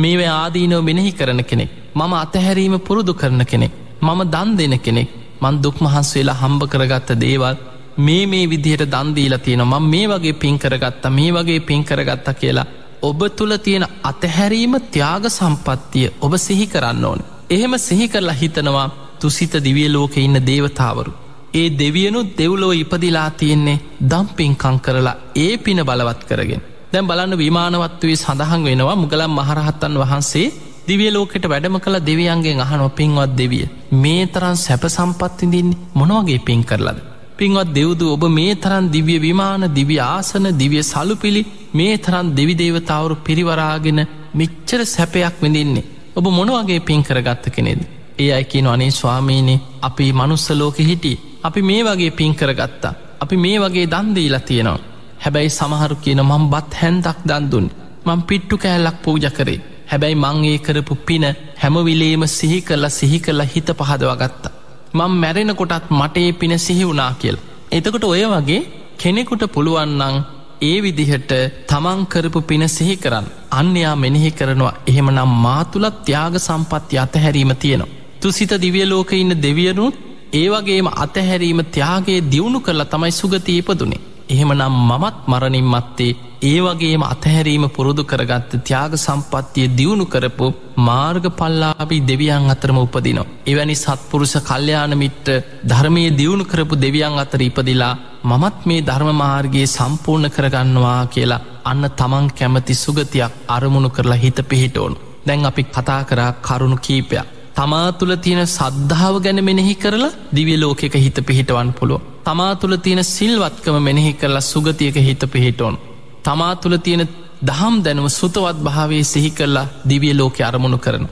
[0.02, 1.70] මේව ආදීනව මෙනෙහි කරන කෙනෙක්.
[1.96, 3.74] මම අතහැරීම පුරුදු කරන කෙනෙක්.
[4.02, 5.10] මම දන් දෙන කෙනෙක්
[5.44, 7.56] මන් දුක් මහන්ස් වෙලා හම්බ කරගත්ත දේවල්
[7.98, 12.68] මේ මේ විදිහට දන්දීලා තියෙන ම මේ වගේ පින් කරගත්තා මේ වගේ පින් කරගත්ත කියලා
[13.02, 17.20] ඔබ තුළ තියෙන අතහැරීම ත්‍යාග සම්පත්තිය ඔබ සිහි කරන්න ඕන.
[17.50, 18.88] එහෙම සිහි කරලා හිතනවා
[19.20, 21.12] තුසිත දිවිය ලෝක ඉන්න දේවතාවරු.
[21.56, 26.62] ඒ දෙවියනු දෙව්ලෝ ඉපදිලා තියෙන්නේ දම්පින්කං කරලා ඒ පින බලවත් කරගෙන.
[26.94, 30.48] දැම් බලන්න විමානවත්වයේ සඳහන් වෙනවා මුගලම් මහරහත්තන් වහන්සේ
[30.88, 33.66] දිවිය ලෝකෙට වැඩම කළ දෙවියන්ගේ අහනො පින්වත් දෙවිය.
[33.94, 37.00] මේ තරන් සැප සම්පත්තිදින්නේ මොනවගේ පින් කරලද.
[37.38, 41.42] පින්වත් දෙව්දු ඔබ මේ තරන් දිවිය විමාන දිවි ආසන දිවිය සලුපිළි
[41.74, 44.00] මේ තරන් දෙවිදේවතාවරු පිරිවරාගෙන
[44.34, 45.88] මිච්චර සැපයක් විඳින්නේ.
[46.16, 47.82] ඔබ මොනවගේ පින් කරගත්ත කෙනෙද.
[48.20, 51.14] ඒ අයිකින අනේ ස්වාමීනි අපි මනුස්ස ලෝක හිටි
[51.48, 52.94] අපි මේ වගේ පින් කරගත්තා.
[53.24, 54.84] අපි මේ වගේ දන්දීලා තියෙනවා.
[55.24, 57.68] හැබැයි සමහරු කියන මං බත් හැන්දක් දන්දුන්
[58.08, 59.60] මං පිට්ටු කෑල්ලක් පූජ කරේ.
[59.92, 61.26] හැබැයි මං ඒ කරපු පින
[61.64, 64.56] හැමවිලේම සිහි කරලා සිහි කරලා හිත පහදවගත්තා.
[64.94, 67.38] මං මැරෙන කොටත් මටේ පින සිහි වුනා කියල්.
[67.72, 68.62] එතකොට ඔය වගේ
[68.98, 70.18] කෙනෙකුට පුළුවන්නං
[70.62, 71.32] ඒ විදිහට
[71.70, 73.28] තමන්කරපු පින සිහි කරන්න
[73.60, 77.94] අන්‍යයා මෙනෙහි කරනවා එහෙමනම් මාතුලත් ත්‍යාග සම්පත්ති අතහැරීම තියෙනවා.
[78.22, 79.96] තුසිත දිවියලෝක ඉන්න දෙවියනුත්
[80.36, 84.04] ඒවගේම අතහැරීම ත්‍යාගේ දියුණු කරලා තමයි සුගතීපදුනේ.
[84.30, 90.48] එහෙමනම් මමත් මරණින් මත්තේ ඒ වගේම අතහැරීම පුරුදු කරගත්ත ත්‍යාග සම්පත්තිය දියුණු කරපු
[90.80, 93.32] මාර්ග පල්ලාබි දෙවියන් අතරම උපදිනවා.
[93.46, 95.30] එවැනි සත්පුරුෂ කල්්‍යයානමිට්ට
[95.64, 97.94] ධර්මය දියුණු කරපු දෙවියන් අතර ඉපදිලා
[98.24, 104.98] මමත් මේ ධර්මමාර්ගයේ සම්පූර්ණ කරගන්නවා කියලා අන්න තමන් කැමති සුගතියක් අරමුණු කරලා හිත පිහිටෝනු.
[105.28, 107.35] දැන් අපි කතා කරා කරුණු කීපයක්.
[107.56, 112.02] තමා තුළ තියෙන සද්ධාව ගැන මෙනෙහි කරලා දිවිය ලෝකෙක හිත පිහිටවන් පුළුව.
[112.26, 115.76] තමා තුළ තියෙන සිල්වත්කම මෙනෙහි කරලා සුගතියක හිත පිහිටෝන්.
[116.24, 117.04] තමා තුළ තියෙන
[117.48, 121.06] දහම් දැනුව සුතවත් භාවේ සිහි කරලා දිවිය ලෝකෙ අරමුණු කරන.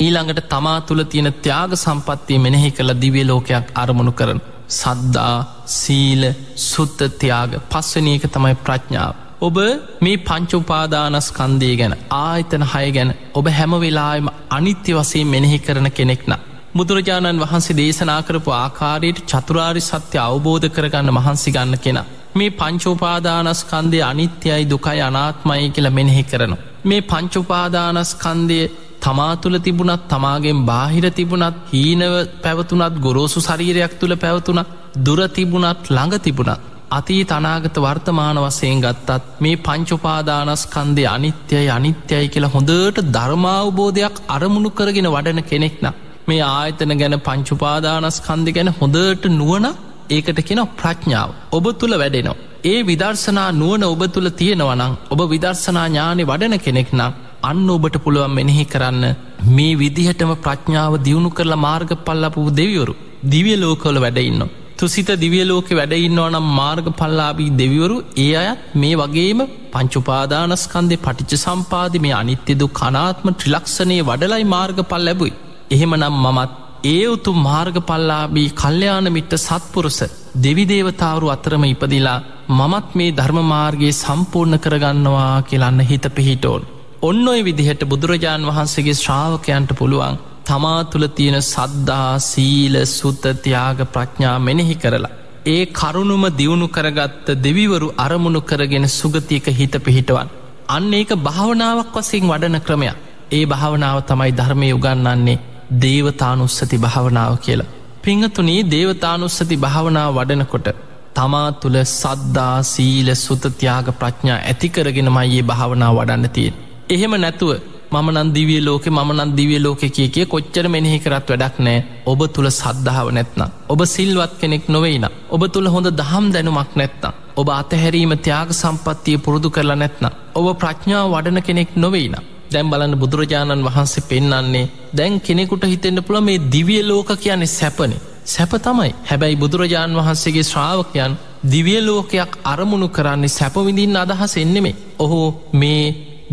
[0.00, 4.40] ඊළඟට තමා තුළ තියෙන ත්‍යාග සම්පත්තිය මෙනෙහි කරලා දිවිය ලෝකයක් අරමුණු කරන.
[4.70, 5.36] සද්දා
[5.78, 6.22] සීල
[6.70, 9.14] සුත්තත්‍යයාග පස්වනයක තමයි ප්‍රඥාව.
[9.44, 9.56] ඔබ
[10.00, 16.34] මේ පංචුපාදානස්කන්දය ගැන ආයතන හය ගැන ඔබ හැමවෙලාම අනිත්‍ය වසේ මෙනෙහි කරන කෙනෙක්න.
[16.76, 21.98] බුදුරජාණන් වහන්සේ දේශනා කරපු ආකාරයට චතුරාරි සත්‍ය අවබෝධ කරගන්න මහන්සි ගන්න කෙන.
[22.34, 26.62] මේ පංචෝපාදානස්කන්දය අනිත්‍යයි දුකයි අනාත්මයි කියල මෙනෙහි කරනවා.
[26.84, 28.60] මේ පංචුපාදානස්කන්දය
[29.00, 36.16] තමා තුළ තිබුණත් තමාගෙන් බාහිර තිබුණත් හීනව පැවතුනත් ගොරෝසු ශරීරයක් තුළ පැවතුනත් දුර තිබුණත් ළඟ
[36.20, 45.08] තිබුණත් අතී තනාගත වර්තමාන වසයෙන් ගත්තත් මේ පංචුපාදානස්කන්දය අනිත්‍යයි අනිත්‍යයි කියලා හොඳට ධර්මාවබෝධයක් අරමුණු කරගෙන
[45.08, 45.86] වඩන කෙනෙක්න
[46.28, 49.66] මේ ආයතන ගැන පංචුපාදානස්කන්දි ගැන හොඳට නුවන
[50.10, 52.40] ඒකට කෙන ප්‍රඥාව ඔබ තුළ වැඩෙනවා.
[52.64, 58.64] ඒ විදර්ශනා නුවන ඔබ තුළ තියෙනවනං ඔබ විදර්ශනා ඥානෙ වඩන කෙනෙක්නම් අන්න ඔබට පුළුවන් මෙනෙහි
[58.66, 59.04] කරන්න
[59.50, 62.94] මේ විදිහටම ප්‍රඥාව දියුණු කරලා මාර්ග පල්ලපු දෙවියවරු
[63.26, 64.52] දිවිය ලෝකවල වැඩඉන්නවා.
[64.84, 69.38] තුසිත දිවියලෝක වැඩඉන්නවා නම් මාර්ග පල්ලාබී දෙවිවරු ඒ අයත් මේ වගේම
[69.72, 75.32] පංචුපාදානස්කන්දේ පටිච්ච සම්පාද මේ අනිත්‍යදු කනාත්ම ත්‍රිලක්ෂණය වඩලයි මාර්ග පල් ලැබුයි.
[75.70, 76.52] එහෙමනම් මමත්
[76.86, 80.00] ඒ උතු මාර්ග පල්ලාබී කල්්‍යයාන මිට්ට සත්පුරුස
[80.44, 82.18] දෙවිදේවතාවරු අතරම ඉපදිලා
[82.50, 86.62] මමත් මේ ධර්මමාර්ගයේ සම්පූර්ණ කරගන්නවා කියලන්න හිත පිහිටෝන්.
[87.02, 94.76] ඔන්න ඔය විදිහට බුදුරජාණන් වහන්සේගේ ශ්‍රාවකයන්ට පුළුවන් තමා තුළ තියෙන සද්දා සීල සුත්තතියාග ප්‍රඥා මෙනෙහි
[94.76, 95.12] කරලා.
[95.46, 100.28] ඒ කරුණුම දියුණු කරගත්ත දෙවිවරු අරමුණු කරගෙන සුගතියක හිත පිහිටවන්.
[100.68, 102.96] අන්න ඒක භාවනාවක් වසින් වඩන ක්‍රමයක්.
[103.32, 105.42] ඒ භාවනාව තමයි ධර්මය උගන්නන්නේ
[105.82, 107.70] දේවතානුස්සති භාවනාව කියලා.
[108.02, 110.68] පිංහතුනී දේවතානුස්සති භාවනාව වඩනකොට
[111.14, 116.54] තමා තුළ සද්දා සීල සුතතියාග ප්‍රඥා ඇතිකරගෙනමයි ඒ භාවනාව වඩන්න තියෙන්.
[116.90, 117.50] එහෙම නැතුව
[117.94, 122.48] මම නන්දිවිය ලෝක ම නන්දිවිය ලෝක කිය කිය කොච්චර මෙනෙහි කරත් වැඩක් නෑ ඔබ තුළ
[122.50, 123.50] සද්ධාව නැත්නම්.
[123.68, 125.06] ඔබ සිල්වත් කෙනෙක් නොවෙයින.
[125.34, 127.14] ඔබ තුළ හොඳ දහම් දැනුමක් නැත්නම්.
[127.36, 130.14] ඔබ අතහැරීම ත්‍යයාග සම්පත්තිය පුරුදු කරලා නැත්නම්.
[130.34, 132.16] ඔබ ප්‍රඥාව වඩන කෙනෙක් නොවෙයින.
[132.52, 138.02] දැම් බලන්න බුදුරජාණන් වහන්සේ පෙන්නන්නේ දැන් කෙනෙකුට හිතෙන්න්න පුළ මේ දිවිය ලෝක කියන්නේ සැපනේ.
[138.24, 141.14] සැප තමයි හැබැයි බුදුරජාණන් වහන්සේගේ ශ්‍රාවකයන්
[141.52, 144.76] දිවිය ලෝකයක් අරමුණු කරන්නේ සැපවිඳින් අදහස් එන්නෙමේ.
[144.98, 145.20] ඔහු
[145.52, 145.84] මේ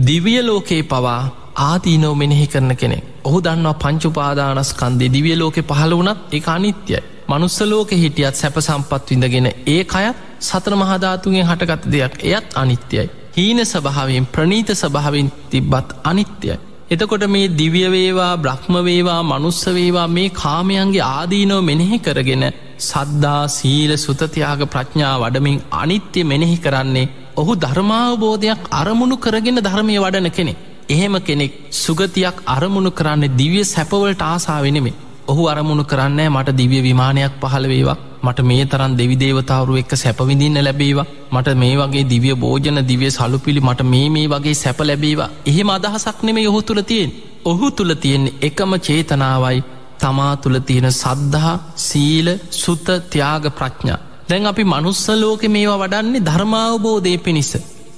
[0.08, 1.22] දිවිය ලෝකයේ පවා
[1.62, 8.36] ආදීනෝ මෙනෙහි කරන කෙනෙක් ඔහු දන්නවා පංචුපාදානස්කන්දේ දිවිය ලෝකෙ පහළ වනත් ඒ අනිත්‍යයි මනුස්සලෝක හිටියත්
[8.36, 13.06] සැප සම්පත් විඳගෙන ඒ අයත් සතර මහධාතුගෙන් හටගත දෙයක් එයත් අනිත්‍යයි.
[13.38, 16.56] හීන සභාවෙන් ප්‍රනීත සභාවෙන් තිබ්බත් අනිත්‍යයි.
[16.90, 22.46] එතකොට මේ දිව්‍යවේවා බ්‍රහ්මවේවා මනුස්සවේවා මේ කාමයන්ගේ ආදීනෝ මෙනෙහි කරගෙන
[22.80, 27.08] සද්දා සීල සුතතියාග ප්‍රඥා වඩමින් අනිත්‍ය මෙනෙහි කරන්නේ
[27.38, 30.54] ඔහු ධර්මාවබෝධයක් අරමුණු කරගෙන ධර්මය වඩන කෙනෙ.
[30.92, 35.00] එහෙම කෙනෙක් සුගතියක් අරමුණු කරන්න දිවිය සැපවලට ආසාාවෙනෙමේ.
[35.28, 41.10] ඔහු අරමුණු කරන්නේ මට දිවිය විමානයක් පහළ වේවා මට මේ තරන් දෙවිදේවතාවරු එක්ක සැපවිඳින්න ලැබේවා
[41.32, 46.24] මට මේ වගේ දිවිය භෝජන දිවිය සලුපිළි මට මේ මේ වගේ සැප ලැබේවා එහෙම අදහසක්
[46.24, 47.12] නෙමේ ඔහු තුළ තියෙන්
[47.46, 49.64] ඔහු තුළ තියෙන්නේ එකම චේතනාවයි
[50.00, 54.00] තමා තුළ තියෙන සද්ධහා සීල සුත ත්‍යාග ප්‍රඥා.
[54.30, 57.52] දැන් අපි මනුස්සලෝක මේවා වඩන්නේ ධර්මාවබෝධය පිණිස.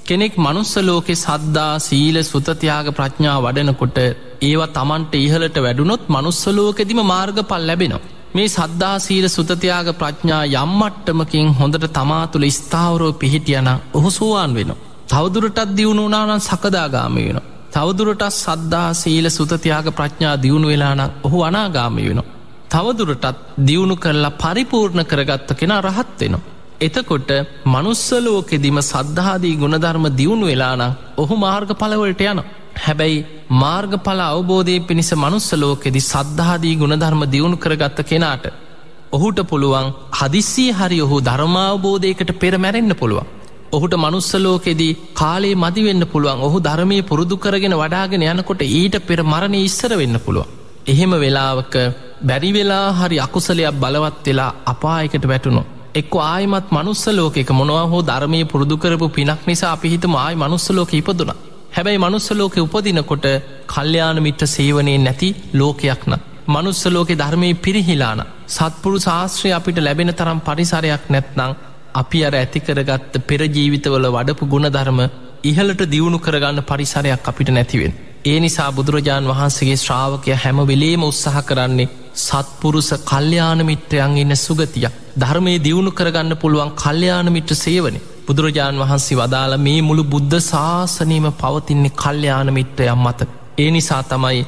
[0.06, 3.98] කෙනෙක් මනුස්සලෝකෙ සද්දා සීල සුතතියාග ප්‍රඥා වඩනකොට
[4.42, 8.02] ඒවා තමන්ට ඉහලට වැඩුණොත් මනුස්සලෝකෙදිම මාර්ග පල් ලැබෙනවා.
[8.34, 14.72] මේ සද්දා සීල සුතතියාග ප්‍රඥා යම්මට්ටමකින් හොඳට තමා තුළ ස්ථාවරෝ පිහිටියන ඔහු සුවාන් වෙන.
[15.08, 17.40] තවදුරටත් දියුණු වනානන් සකදාගාමි වෙන.
[17.72, 22.20] තවදුරටත් සද්දා සීල සුතතියාග ප්‍රඥා දියුණු වෙලාන ඔහු අනාගාමි වෙන.
[22.70, 26.53] තවදුරටත් දියුණු කරලා පරිපූර්ණ කරගත්ත කෙන රහත් වෙනවා.
[26.84, 27.30] එතකොට
[27.66, 30.82] මනුස්සලෝකෙදිම සද්ධාදී ගුණධර්ම දියුණු වෙලාන
[31.16, 32.40] ඔහු මාර්ග පලවලට යන.
[32.76, 33.24] හැබැයි
[33.54, 38.46] මාර්ගඵල අවබෝධය පිණිස මනුස්සලෝකෙදි සද්ධාදී ගුණධර්ම දියුණු කරගත්ත කෙනාට.
[39.12, 43.30] ඔහුට පුළුවන් හදිස්සිය හරි ඔහු ධර්මාවබෝධයකට පෙර මැරෙන්න්න පුළුවන්.
[43.72, 49.92] ඔහුට මනුස්සලෝකෙදී කාලේ මදිවෙන්න පුළුවන් ඔහු ධර්මය පුරුදු කරගෙන වඩාගෙන යනකොට ඊට පෙර මරණය ඉස්සර
[49.94, 50.50] වෙන්න පුළුවන්.
[50.86, 51.74] එහෙම වෙලාවක
[52.22, 55.62] බැරිවෙලා හරි අකුසලයක් බලවත් වෙලා අපායකට වැටුණු.
[55.94, 61.30] එක්ක ආයමත් මනුස්සලෝක එක මොනවා හෝ ධර්මය පුරුදු කරපු පිනක් නිසා අපිහිතම ආය මනුස්සලෝක ඉපදුන.
[61.74, 63.26] හැබැයි මනුස්සලෝක උපදිනකොට
[63.68, 66.14] කල්්‍යයාන මිට්‍ර සේවනය නැති ලෝකයක්න.
[66.46, 68.22] මනුස්සලෝක ධර්මය පිරිහිලාන.
[68.48, 71.54] සත්පුරු ශාස්ත්‍රය අපිට ලැබෙන තරම් පරිසරයක් නැත්නං
[71.94, 75.00] අපි අර ඇතිකරගත්ත පෙරජීවිතවල වඩපු ගුණධර්ම
[75.44, 77.94] ඉහලට දියුණු කරගන්න පරිසරයක් අපිට නැතිවෙන්.
[78.24, 85.90] ඒ නිසා බුදුරජාණන් වහන්සේගේ ශ්‍රාවකය හැම වෙලේම උත්සාහ කරන්නේ සත්පුරුස කල්්‍යයානමිත්‍රයන් ඉන්න සුගතියක් ධර්මය දියුණු
[85.90, 93.20] කරගන්න පුළුවන් කල්්‍යයානමිට්‍ර සේවනි බුදුරජාණන් වහන්සේ වදාළ මේ මුළු බුද්ධ ශාසනීම පවතින්නේ කල්්‍යයානමිත්‍රයම් මත.
[93.58, 94.40] ඒ නිසා තමයි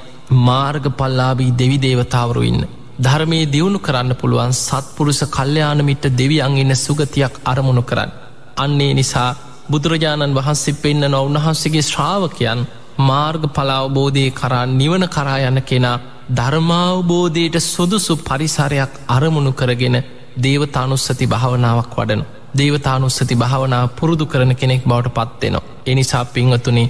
[0.47, 2.63] මාර්ගපල්ලාබී දෙවි දේවතාවරු ඉන්න.
[2.99, 8.11] ධර්මය දියුණු කරන්න පුළුවන් සත්පුරුස කල්්‍යයානමිට දෙවියන් ඉන්න සුගතියක් අරමුණු කරන්න.
[8.57, 9.31] අන්නේ නිසා
[9.71, 12.61] බුදුරජාණන් වහන්සේ පෙන්න්න නොවන්වහන්සේගේ ශ්‍රාවකයන්
[13.01, 15.97] මාර්ග පලාවබෝධය කරා නිවන කරා යන්න කෙනා
[16.31, 19.97] ධර්මාවබෝධයට සුදුසු පරිසරයක් අරමුණු කරගෙන
[20.39, 22.23] දේවතානුස්සති භාවනාවක් වඩන.
[22.55, 25.67] දේවතානුස්සති භාවනාව පුරුදු කරන කෙනෙක් බවට පත්වෙනවා.
[25.87, 26.85] එනිසා පිංහතුනි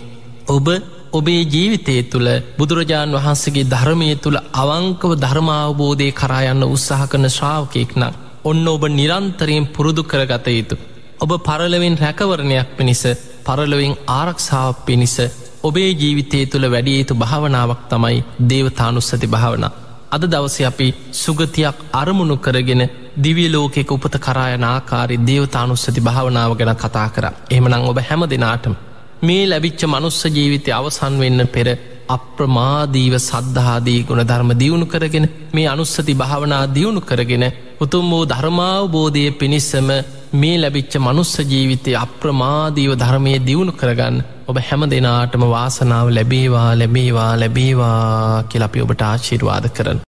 [0.49, 0.67] ඔබ
[1.13, 2.29] ඔබේ ජීවිතය තුළ
[2.59, 10.03] බුදුරජාණන් වහන්සේගේ ධර්මය තුළ අවංකව ධර්මාවබෝධය කරායන්න උත්සාහ කරන ශ්‍රාවකයෙක් නම් ඔන්න ඔබ නිරන්තරයෙන් පුරුදු
[10.05, 10.77] කරගත යුතු.
[11.19, 13.03] ඔබ පරලවෙන් රැකවරණයක් පිණිස
[13.45, 15.17] පරලොවෙන් ආරක්ෂාවක් පිණිස
[15.63, 18.19] ඔබේ ජීවිතය තුළ වැඩිය යුතු භාවනාවක් තමයි
[18.49, 19.65] දේවතානුස්සති භාවන.
[20.09, 22.83] අද දවස අපි සුගතියක් අරමුණු කරගෙන
[23.17, 28.75] දිවියලෝකෙක උපත කරායන ආකාරි දේවතානුස්සති භාවනාව ගැන කතා කර එමනං ඔබ හැම දෙනාටම.
[29.23, 31.69] මේ ලැබිච්ච මනුස්ස ජීවිතය අවසන් වෙන්න පෙර
[32.09, 37.45] අප්‍රමාදීව සද්ධාදී ගුණ ධර්ම දියුණු කරගෙන මේ අනුස්සති භාවනා දියුණු කරගෙන
[37.81, 39.89] උතුම් වූ ධර්මාවබෝධය පිණිස්සම
[40.35, 48.45] මේ ලැබිච්ච මනුස්ස ජීවිතය අප්‍රමාදීව ධර්මය දියුණු කරගන්න ඔබ හැම දෙනාටම වාසනාව ලැබේවා ලැබේවා ලැබේවා
[48.45, 50.01] කියලපි ඔබට ආශිර්වාද කරන.